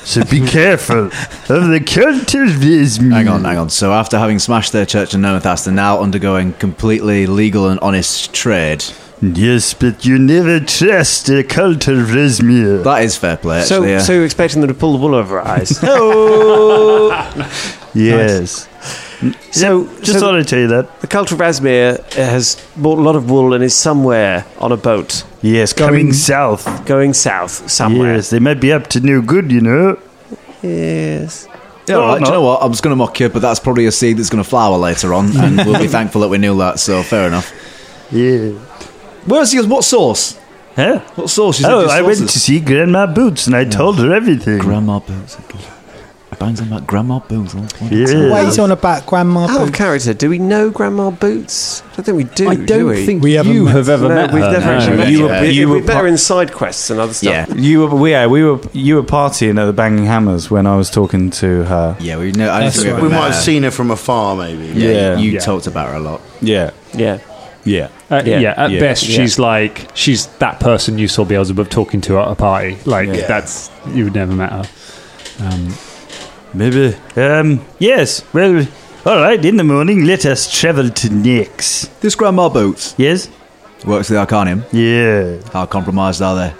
[0.09, 3.13] so be careful of the cult of Razmir.
[3.13, 3.71] Hang on, hang on.
[3.71, 8.33] So after having smashed their church in Nirmathas, they're now undergoing completely legal and honest
[8.33, 8.85] trade.
[9.23, 12.85] Yes, but you never trust the cult of Razmir.
[12.85, 13.63] That is fair play.
[13.63, 13.99] So, yeah.
[13.99, 15.79] so you're expecting them to pull the wool over our eyes?
[15.83, 17.11] oh,
[17.95, 18.69] Yes.
[19.51, 21.01] So, Just so thought I'd tell you that.
[21.01, 24.73] the cult of Razmir uh, has bought a lot of wool and is somewhere on
[24.73, 26.85] a boat Yes, coming south.
[26.85, 28.17] going south somewhere.
[28.17, 29.99] Yes, they might be up to no good, you know.
[30.63, 31.47] Yes.
[31.87, 32.63] Yeah, all right, do you know what?
[32.63, 34.77] I'm just going to mock you, but that's probably a seed that's going to flower
[34.79, 36.79] later on, and we'll be thankful that we knew that.
[36.81, 37.53] So fair enough.
[38.11, 38.51] Yeah.
[39.27, 40.39] Where's your what sauce?
[40.77, 41.01] Huh?
[41.15, 41.61] What sauce?
[41.61, 44.59] You Oh, I went to see Grandma Boots and I told her everything.
[44.59, 45.37] Grandma Boots.
[46.39, 47.55] Bangs on about Grandma Boots.
[47.91, 48.33] Yeah.
[48.33, 49.79] Wait, he's on about Grandma Out of Boots.
[49.79, 51.83] character, do we know Grandma Boots?
[51.83, 52.49] I don't think we do.
[52.49, 53.07] I do don't we?
[53.07, 54.53] think We haven't you met- have ever no, met we've her.
[54.53, 54.73] never no.
[54.73, 55.25] actually met You you.
[55.25, 57.49] were- It'd you be were better pa- in side quests and other stuff.
[57.49, 60.77] Yeah, You were, yeah, we were, you were partying at the Banging Hammers when I
[60.77, 61.97] was talking to her.
[62.01, 62.17] yeah.
[62.19, 62.51] We know.
[62.51, 62.99] I don't think we, right.
[62.99, 64.67] ever We might have seen her from afar, maybe.
[64.79, 65.17] Yeah, Yeah.
[65.19, 65.41] you Yeah.
[65.41, 66.21] talked about her a lot.
[66.41, 67.19] Yeah, Yeah.
[67.65, 67.89] yeah.
[68.11, 68.39] Uh, Yeah.
[68.39, 68.81] yeah, at Yeah.
[68.81, 69.17] best, Yeah.
[69.17, 72.77] she's like she's that person you saw Beelzeboob talking to at a party.
[72.85, 73.27] Like Yeah.
[73.27, 74.65] that's you would never met her.
[75.41, 75.69] Um,
[76.55, 76.95] Maybe.
[77.17, 78.23] Um, yes.
[78.33, 78.67] Well,
[79.05, 79.45] all right.
[79.45, 81.87] In the morning, let us travel to Nex.
[82.01, 83.29] This Grandma Boots Yes?
[83.85, 84.65] works for the Arcanamirium.
[84.73, 85.51] Yeah.
[85.53, 86.55] How compromised are they?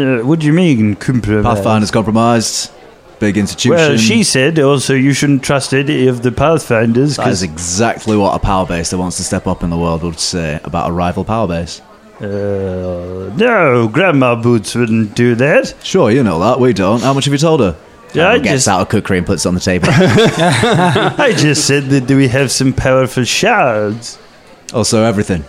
[0.00, 1.44] Uh, what do you mean, compromise?
[1.58, 2.70] Pathfinder's compromised.
[3.18, 3.70] Big institution.
[3.76, 8.14] Well, she said also you shouldn't trust any of the Pathfinders That is because exactly
[8.16, 10.90] what a power base that wants to step up in the world would say about
[10.90, 11.80] a rival power base.
[12.20, 12.24] uh,
[13.36, 15.74] no, Grandma Boots wouldn't do that.
[15.82, 16.60] Sure, you know that.
[16.60, 17.00] We don't.
[17.02, 17.74] How much have you told her?
[18.14, 19.88] Yeah, I Grandma gets just- out a cookery and puts it on the table.
[19.90, 24.18] I just said that we have some powerful shards.
[24.72, 25.44] also, everything.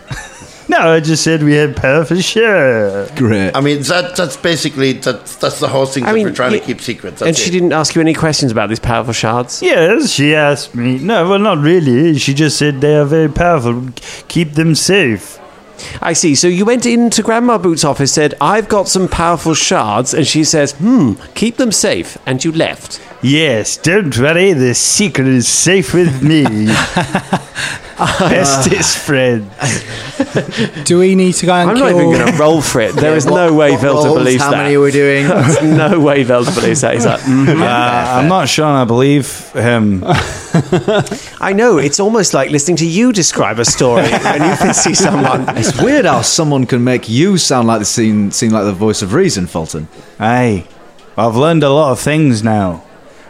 [0.70, 3.12] No, I just said we had powerful shards.
[3.12, 3.52] Great.
[3.56, 6.52] I mean, that that's basically that's that's the whole thing I that mean, we're trying
[6.52, 7.12] y- to keep secret.
[7.12, 9.62] That's and she didn't ask you any questions about these powerful shards?
[9.62, 10.98] Yes, she asked me.
[11.00, 12.18] No, well, not really.
[12.20, 13.88] She just said they are very powerful.
[14.28, 15.40] Keep them safe.
[16.02, 16.36] I see.
[16.36, 20.44] So you went into Grandma Boots' office, said, I've got some powerful shards, and she
[20.44, 23.02] says, hmm, keep them safe, and you left.
[23.22, 24.54] Yes, don't worry.
[24.54, 26.44] The secret is safe with me.
[27.98, 29.50] Bestest friend.
[30.86, 31.86] Do we need to go and I'm kill?
[31.86, 32.94] not even going to roll for it.
[32.96, 34.18] There is no way What Velda rolls?
[34.20, 34.58] believes How that.
[34.58, 35.28] many are we doing?
[35.28, 36.94] There's no way Velda believes that.
[36.94, 37.60] He's like, mm.
[37.60, 40.04] Uh, I'm not sure I believe him.
[40.06, 41.80] I know.
[41.80, 45.58] It's almost like listening to you describe a story when you can see someone.
[45.58, 49.02] it's weird how someone can make you sound like the scene, seem like the voice
[49.02, 49.88] of reason, Fulton.
[50.20, 50.68] Hey,
[51.18, 52.84] I've learned a lot of things now.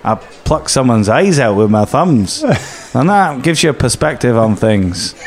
[0.07, 2.43] I pluck someone's eyes out with my thumbs,
[2.93, 5.13] and that gives you a perspective on things.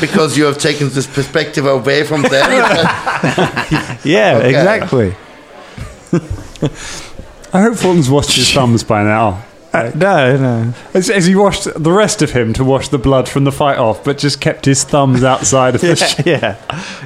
[0.00, 2.30] because you have taken this perspective away from them.
[4.04, 4.48] Yeah, Okay.
[4.50, 5.14] exactly.
[7.52, 9.42] I hope Fulton's washed his thumbs by now.
[9.72, 10.74] Uh, no, no.
[10.94, 13.78] As, as he washed the rest of him to wash the blood from the fight
[13.78, 15.96] off, but just kept his thumbs outside of the.
[15.96, 16.56] sh- Yeah,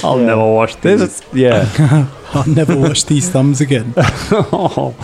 [0.04, 1.22] I'll never wash these.
[1.32, 1.64] yeah.
[2.32, 3.92] I'll never wash these thumbs again.
[3.96, 4.94] oh,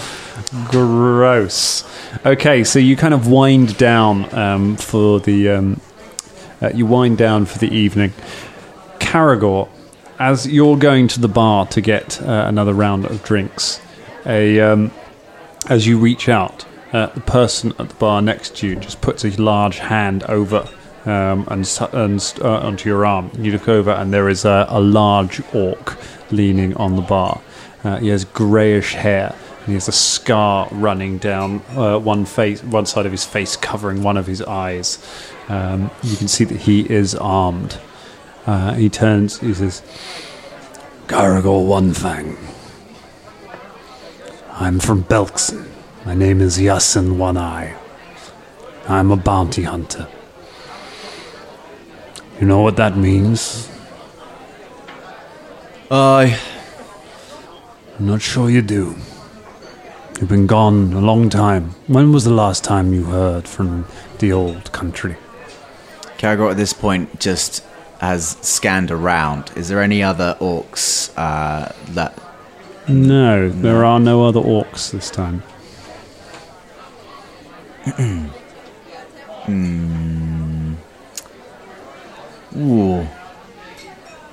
[0.71, 1.85] gross.
[2.25, 5.81] Okay, so you kind of wind down um, for the um,
[6.63, 8.13] uh, you wind down for the evening.
[8.99, 9.69] Karagor,
[10.19, 13.81] as you're going to the bar to get uh, another round of drinks,
[14.25, 14.91] a um,
[15.69, 19.25] as you reach out, uh, the person at the bar next to you just puts
[19.25, 20.69] a large hand over
[21.07, 23.31] um, and, and uh, onto your arm.
[23.39, 25.97] You look over, and there is a, a large orc
[26.31, 27.41] leaning on the bar.
[27.85, 32.63] Uh, he has greyish hair, and he has a scar running down uh, one face,
[32.65, 34.99] one side of his face, covering one of his eyes.
[35.49, 37.79] Um, you can see that he is armed.
[38.47, 39.39] Uh, he turns.
[39.39, 39.83] He says,
[41.07, 42.37] "Karagor One Fang.
[44.53, 45.69] I'm from Belkzen.
[46.05, 47.77] My name is Yasin One Eye.
[48.89, 50.09] I'm a bounty hunter.
[52.41, 53.71] You know what that means?
[55.91, 56.39] I.
[57.99, 58.97] I'm not sure you do.
[60.21, 61.71] You've been gone a long time.
[61.87, 63.87] When was the last time you heard from
[64.19, 65.17] the old country?
[66.19, 67.63] Karagor at this point just
[68.01, 69.51] has scanned around.
[69.57, 72.19] Is there any other orcs uh, that.
[72.89, 75.43] No, there are no other orcs this time.
[82.55, 83.07] Ooh.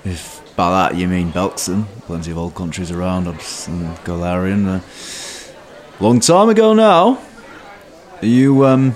[0.03, 4.67] If by that you mean Belkzen, plenty of old countries around, Obs- and Golarion.
[4.67, 7.19] Uh, long time ago now.
[8.21, 8.95] Are you um,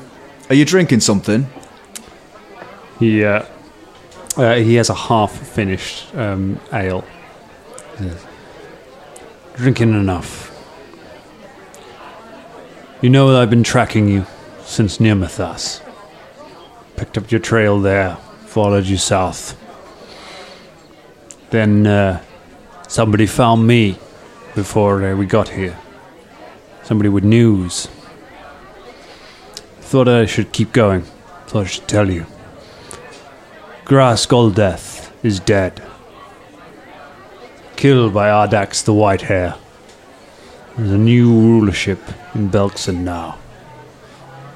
[0.49, 1.47] are you drinking something?
[2.99, 3.45] He uh,
[4.36, 7.03] uh, he has a half finished um, ale.
[7.99, 8.26] Yes.
[9.55, 10.53] Drinking enough.
[13.01, 14.26] You know that I've been tracking you
[14.63, 15.82] since Nirmathas.
[16.95, 18.18] Picked up your trail there,
[18.58, 19.55] followed you south.
[21.51, 22.24] Then uh,
[22.88, 23.99] somebody found me
[24.55, 25.78] before uh, we got here.
[26.82, 27.88] Somebody with news.
[29.89, 31.03] Thought I should keep going.
[31.45, 32.26] Thought I should tell you.
[33.86, 35.84] Grask Uldeth is dead.
[37.76, 39.53] Killed by Ardax the White Hair.
[40.76, 41.99] There's a new rulership
[42.34, 43.38] in Belkzen now.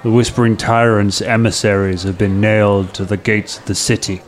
[0.04, 4.24] The Whispering Tyrant's emissaries have been nailed to the gates of the city,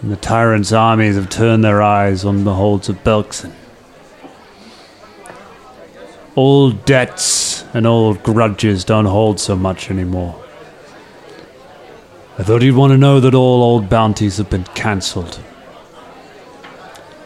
[0.00, 3.52] and the Tyrant's armies have turned their eyes on the holds of Belkzen.
[6.34, 10.42] Old debts and old grudges don't hold so much anymore.
[12.38, 15.38] I thought you'd want to know that all old bounties have been cancelled.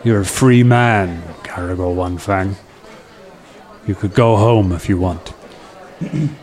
[0.02, 2.56] You're a free man, Karagor One Fang.
[3.86, 5.32] You could go home if you want.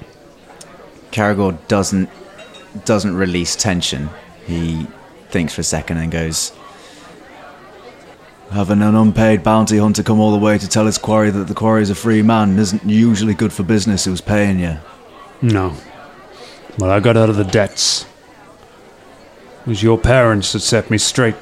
[1.12, 2.10] Karagor doesn't
[2.86, 4.10] doesn't release tension.
[4.46, 4.88] He
[5.30, 6.52] thinks for a second and goes,
[8.52, 11.54] Having an unpaid bounty hunter come all the way to tell his quarry that the
[11.54, 14.78] quarry is a free man isn't usually good for business who's paying you.
[15.42, 15.76] No.
[16.80, 18.06] Well, I got out of the debts.
[19.62, 21.36] It was your parents that set me straight,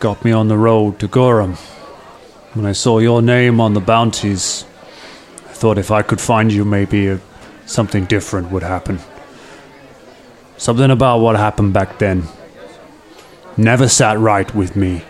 [0.00, 1.56] got me on the road to Gorum.
[2.54, 4.64] When I saw your name on the bounties,
[5.48, 7.18] I thought if I could find you, maybe uh,
[7.66, 8.98] something different would happen.
[10.56, 12.28] Something about what happened back then
[13.56, 15.02] never sat right with me.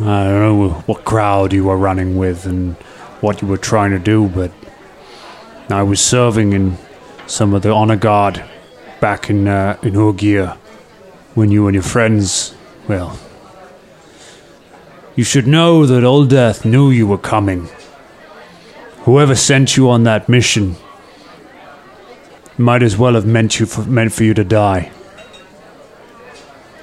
[0.00, 2.74] I don't know what crowd you were running with and
[3.20, 4.50] what you were trying to do, but
[5.70, 6.76] I was serving in
[7.26, 8.44] some of the honor guard
[9.00, 10.56] back in uh, in Urgir
[11.34, 12.54] when you and your friends,
[12.88, 13.18] well,
[15.14, 17.68] you should know that Old Death knew you were coming.
[19.04, 20.76] Whoever sent you on that mission
[22.58, 24.90] might as well have meant you for, meant for you to die.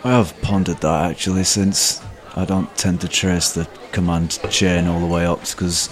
[0.04, 2.02] I have pondered that actually since
[2.36, 5.90] I don't tend to trace the command chain all the way up because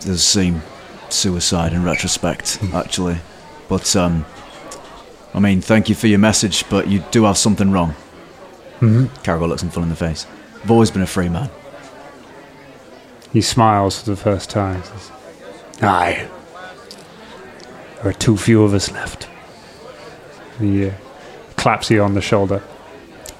[0.00, 0.62] does seem
[1.08, 3.18] suicide in retrospect actually.
[3.68, 4.26] But um,
[5.34, 7.94] I mean, thank you for your message, but you do have something wrong.
[8.80, 9.44] Mm-hmm.
[9.44, 10.26] Looks him full in the face.
[10.62, 11.50] I've always been a free man.
[13.32, 14.82] He smiles for the first time.
[15.80, 16.28] Aye.
[18.00, 19.28] There are too few of us left.
[20.58, 20.92] He uh,
[21.56, 22.60] claps you on the shoulder,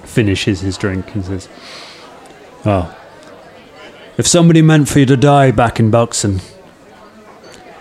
[0.05, 1.49] finishes his drink, and says,
[2.65, 2.95] Well,
[4.19, 6.43] if somebody meant for you to die back in Belkzen,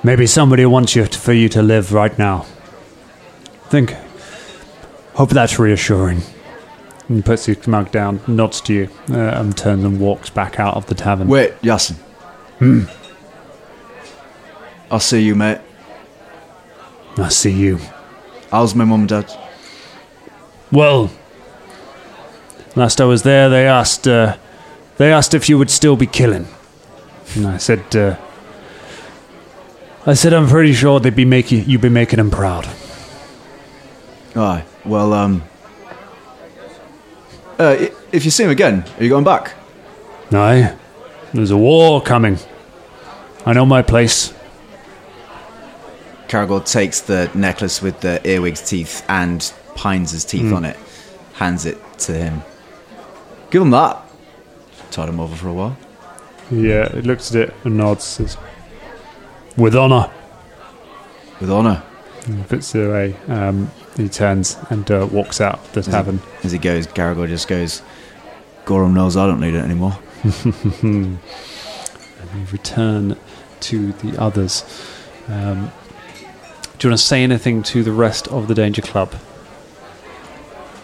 [0.04, 2.46] maybe somebody wants you to, for you to live right now.
[3.68, 3.96] Think,
[5.16, 6.22] hope that's reassuring.
[7.10, 10.62] And he puts his mug down, nods to you, uh, and turns and walks back
[10.62, 11.28] out of the tavern.
[11.28, 11.96] Wait, Yasin.
[12.60, 12.84] Hmm.
[14.90, 15.60] I'll see you, mate.
[17.18, 17.80] I see you.
[18.52, 19.32] How's my mum and dad?
[20.72, 21.12] Well,
[22.76, 24.38] last I was there, they asked, uh,
[24.98, 26.48] they asked if you would still be killing,
[27.36, 28.16] and I said, uh,
[30.06, 32.68] I said I'm pretty sure they'd be making you'd be making them proud.
[34.36, 34.64] Aye.
[34.86, 35.44] Well, um.
[37.58, 39.54] Uh, if you see him again, are you going back?
[40.32, 40.76] Aye,
[41.34, 42.38] there's a war coming.
[43.46, 44.34] I know my place.
[46.30, 50.56] Karagor takes the necklace with the earwig's teeth and Pines' teeth Mm.
[50.56, 50.78] on it,
[51.34, 52.42] hands it to him.
[53.50, 53.98] Give him that.
[54.92, 55.78] Tied him over for a while.
[56.52, 58.04] Yeah, he looks at it and nods.
[58.04, 58.38] Says,
[59.58, 60.10] With honor.
[61.40, 61.82] With honour.
[62.28, 63.16] And puts it away.
[63.28, 66.22] Um, he turns and uh, walks out the As he- tavern.
[66.44, 67.82] As he goes, Karagor just goes,
[68.66, 69.98] Gorum knows I don't need it anymore.
[70.84, 71.18] and
[72.36, 73.18] we return
[73.62, 74.64] to the others.
[75.28, 75.72] Um,
[76.80, 79.14] do you want to say anything to the rest of the Danger Club?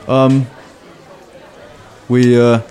[0.08, 0.48] Um.
[2.10, 2.62] We, uh.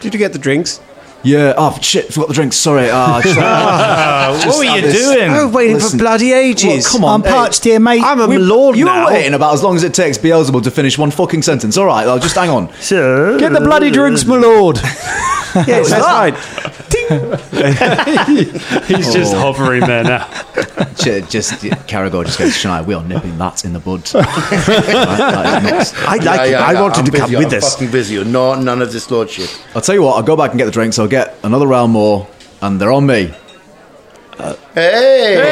[0.00, 0.80] Did you get the drinks?
[1.22, 1.54] Yeah.
[1.56, 2.12] Oh, shit.
[2.12, 2.56] Forgot the drinks.
[2.56, 2.88] Sorry.
[2.90, 3.36] Ah, just-
[4.48, 5.30] what were you this- doing?
[5.30, 6.84] I was waiting Listen, for bloody ages.
[6.84, 7.20] Well, come on.
[7.20, 8.02] I'm hey, parched here, mate.
[8.02, 9.04] I'm a we- lord you now.
[9.04, 11.76] were waiting about as long as it takes Beelzeboob to finish one fucking sentence.
[11.76, 12.72] All right, I'll just hang on.
[12.74, 14.76] So, Get the bloody drinks, my lord!
[14.82, 16.34] yes, that's right.
[18.86, 19.52] He's just oh.
[19.52, 20.26] hovering there now.
[20.96, 21.52] Ju- just
[21.86, 24.08] Karagor just goes, Shania, we are nipping that in the bud.
[24.14, 26.50] Right, that is not- I like Yeah, it.
[26.50, 27.74] yeah, I yeah, want I'm to come busy, with I'm us.
[27.74, 28.24] fucking busy.
[28.24, 29.62] No, none of this lord shit.
[29.74, 31.92] I'll tell you what, I'll go back and get the drinks, I'll get another round
[31.92, 32.26] more,
[32.62, 33.32] and they're on me.
[34.74, 35.36] Hey!
[35.36, 35.48] Oh,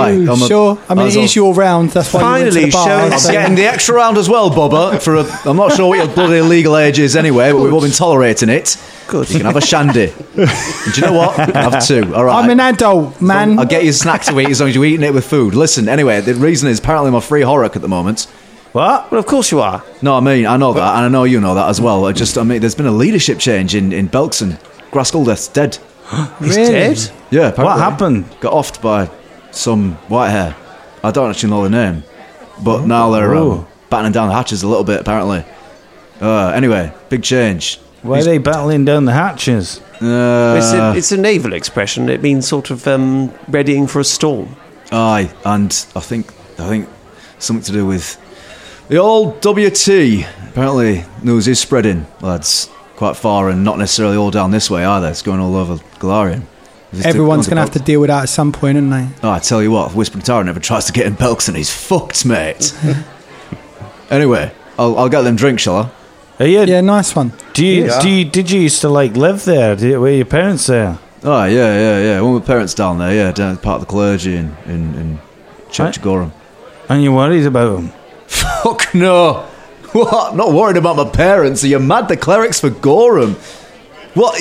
[0.00, 0.78] Aye, I'm a- Sure.
[0.88, 1.90] I mean, was it on- is your round.
[1.90, 3.10] That's why Finally you went to the bar.
[3.10, 5.00] shows- I'm getting the extra round as well, Bubba.
[5.00, 7.80] For a, I'm not sure what your bloody legal age is anyway, but we've all
[7.80, 8.76] been tolerating it.
[9.08, 9.28] Good.
[9.30, 10.12] You can have a shandy.
[10.36, 10.48] and
[10.94, 11.36] do you know what?
[11.38, 12.14] You can have two.
[12.14, 12.42] All right.
[12.44, 13.58] I'm an adult, man.
[13.58, 15.54] I'll get you a snack to eat as long as you're eating it with food.
[15.54, 18.28] Listen, anyway, the reason is apparently I'm a free horror at the moment.
[18.72, 19.10] What?
[19.10, 19.82] Well, of course you are.
[20.00, 22.04] No, I mean, I know that, and I know you know that as well.
[22.06, 24.60] I just, I mean, there's been a leadership change in, in Belkzen.
[24.92, 25.78] Graskuldeth's dead.
[26.38, 26.70] He's Really?
[26.72, 27.10] dead.
[27.30, 27.64] Yeah, apparently.
[27.64, 28.24] What happened?
[28.38, 29.10] Got offed by
[29.50, 30.54] some white hair.
[31.02, 32.04] I don't actually know the name.
[32.62, 33.66] But now they're um, Oh.
[33.88, 35.44] battening down the hatches a little bit, apparently.
[36.20, 37.78] Uh, anyway, big change.
[38.02, 39.80] Why are they battling down the hatches?
[40.00, 42.08] Uh, it's, a, it's a naval expression.
[42.08, 44.56] It means sort of um, readying for a storm.
[44.92, 46.88] Aye, and I think I think
[47.38, 48.18] something to do with
[48.88, 50.26] the old WT.
[50.50, 55.08] Apparently, news is spreading, lads, quite far, and not necessarily all down this way either.
[55.08, 56.42] It's going all over Golarion.
[56.92, 59.08] Is Everyone's going going to have to deal with that at some point, aren't they?
[59.22, 61.70] Oh, I tell you what, if Whispering Tyrant never tries to get in Belkzen, he's
[61.72, 62.74] fucked, mate.
[64.10, 65.90] anyway, I'll, I'll get them drinks, shall I?
[66.42, 67.32] Are you, Yeah, nice one.
[67.52, 68.00] do you, Yeah.
[68.00, 69.76] do you, did you used to like live there?
[69.76, 70.98] Did, were your parents there?
[71.22, 72.20] Oh, yeah, yeah, yeah.
[72.22, 75.18] One of my parents down there, yeah, down part of the clergy in, in, in
[75.70, 75.96] Church Right.
[75.98, 76.32] of Gorum.
[76.88, 77.92] And you worried about them?
[78.26, 79.46] Fuck no.
[79.92, 80.34] What?
[80.34, 81.62] Not worried about my parents.
[81.62, 82.08] Are you mad?
[82.08, 83.34] The clerics for Gorum.
[84.14, 84.40] What?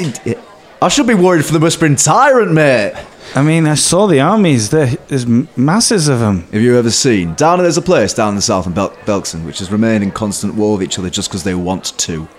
[0.82, 2.94] I should be worried for the Whispering Tyrant, mate.
[3.36, 4.70] I mean, I saw the armies.
[4.70, 6.44] There, there's masses of them.
[6.54, 7.34] Have you ever seen?
[7.36, 10.12] Down there's a place down in the south in Bel- Belkzen which has remained in
[10.12, 12.30] constant war with each other just because they want to.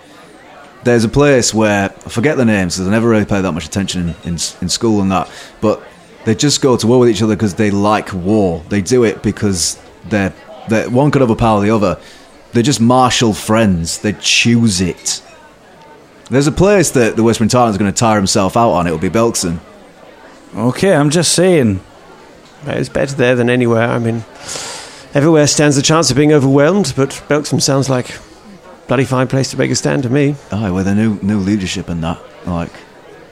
[0.83, 3.67] There's a place where I forget the names because I never really paid that much
[3.67, 5.29] attention in, in, in school and that,
[5.61, 5.83] but
[6.25, 8.63] they just go to war with each other because they like war.
[8.69, 9.79] They do it because
[10.09, 10.33] they're,
[10.67, 11.99] they're one could overpower the other.
[12.53, 13.99] They're just martial friends.
[13.99, 15.21] They choose it.
[16.31, 18.87] There's a place that the Whispering Tyrant's going to tire himself out on.
[18.87, 19.59] It'll be Belkzen.
[20.55, 21.81] Okay, I'm just saying.
[22.65, 23.89] But It's better there than anywhere.
[23.89, 24.23] I mean,
[25.13, 28.19] everywhere stands the chance of being overwhelmed, but Belkzen sounds like a
[28.87, 30.35] bloody fine place to make a stand to me.
[30.51, 32.71] Aye, with the new new leadership and that, like,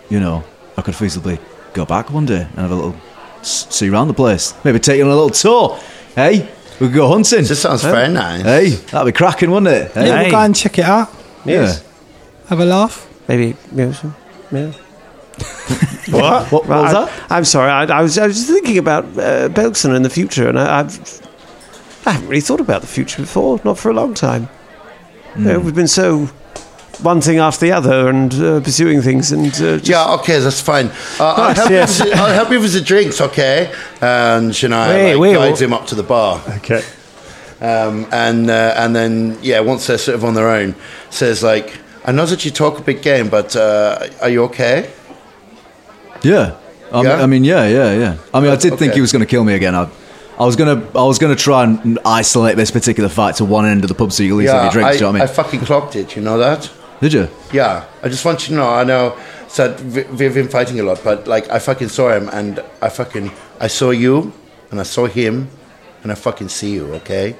[0.10, 0.44] you know,
[0.78, 1.40] I could feasibly
[1.74, 2.96] go back one day and have a little
[3.40, 4.54] s- see around the place.
[4.66, 5.80] Maybe take you on a little tour.
[6.16, 6.50] Hey,
[6.82, 7.44] we could go hunting.
[7.46, 8.42] This sounds very nice.
[8.42, 9.92] Hey, that'd be cracking, wouldn't it?
[9.94, 10.22] Hey, Yeah, Hey.
[10.24, 11.10] we'll go and check it out.
[11.46, 11.76] yeah.
[12.50, 13.08] Have a laugh.
[13.28, 14.16] Maybe, maybe some,
[14.52, 14.74] yeah.
[16.10, 16.52] What?
[16.52, 17.32] What, Well, was I, that?
[17.32, 17.70] I'm sorry.
[17.70, 20.80] I, I was I was just thinking about uh, Belkzen and the future, and I,
[20.80, 21.28] I've
[22.06, 24.50] I haven't really thought about the future before, not for a long time.
[25.36, 26.26] You know, we've been so
[27.04, 30.60] one thing after the other and uh, pursuing things, and uh, just, Yeah, okay, that's
[30.60, 30.88] fine.
[31.20, 32.00] Uh, I'll, help yes.
[32.00, 33.72] you with the, I'll help you with the drinks, okay?
[34.02, 36.42] And Shania Wait, like, wait, guides what- him up to the bar.
[36.58, 36.84] Okay.
[37.62, 40.74] Um, and uh, and then yeah, once they're sort of on their own,
[41.12, 41.78] says like,
[42.10, 44.90] I know that you talk a big game, but uh, are you okay?
[46.24, 46.58] Yeah.
[46.92, 47.10] I, Yeah?
[47.10, 48.18] Mean, I mean, yeah, yeah, yeah.
[48.34, 49.76] I mean, I did think he was going to kill me again.
[49.76, 49.88] I,
[50.40, 53.84] I was gonna, I was gonna try and isolate this particular fight to one end
[53.84, 54.90] of the pub so you at least have your drinks.
[54.90, 56.16] I, you know what I I fucking clocked it.
[56.16, 56.72] You know that?
[57.00, 57.28] did you?
[57.54, 58.70] Yeah, I just want you to know.
[58.70, 59.16] I know
[59.58, 63.30] that we've been fighting a lot, but like I fucking saw him, and I fucking
[63.60, 64.34] I saw you,
[64.72, 65.50] and I saw him,
[66.02, 66.92] and I fucking see you.
[66.96, 67.36] Okay,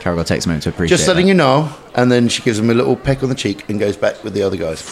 [0.00, 0.96] Karagor takes a moment to appreciate.
[0.96, 1.70] just letting you know.
[1.94, 4.32] And then she gives him a little peck on the cheek and goes back with
[4.32, 4.80] the other guys.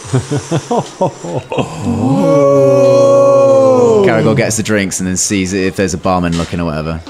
[4.06, 7.00] Karagor gets the drinks and then sees if there's a barman looking or whatever.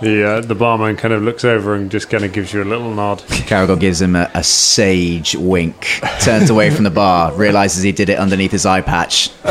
[0.00, 2.64] The uh, the barman kind of looks over and just kind of gives you a
[2.64, 3.18] little nod.
[3.46, 8.08] Karagor gives him a, a sage wink, turns away from the bar, realizes he did
[8.08, 9.30] it underneath his eye patch,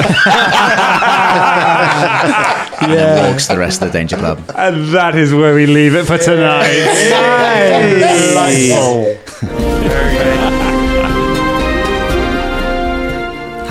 [2.82, 4.40] and then walks the rest of the Danger Club.
[4.56, 6.68] And that is where we leave it for tonight.
[8.74, 9.18] Oh.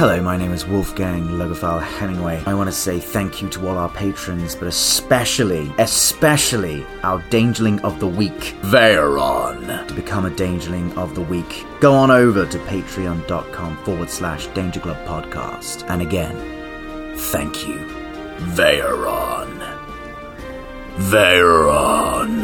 [0.01, 2.43] Hello, my name is Wolfgang Logophil Hemingway.
[2.47, 7.83] I want to say thank you to all our patrons, but especially, especially our Dangerling
[7.83, 9.87] of the Week, Veyron.
[9.89, 14.81] To become a Dangerling of the Week, go on over to patreon.com forward slash Danger
[14.81, 15.87] Club Podcast.
[15.91, 17.77] And again, thank you,
[18.41, 19.63] Veyron.
[20.99, 22.41] Veyron.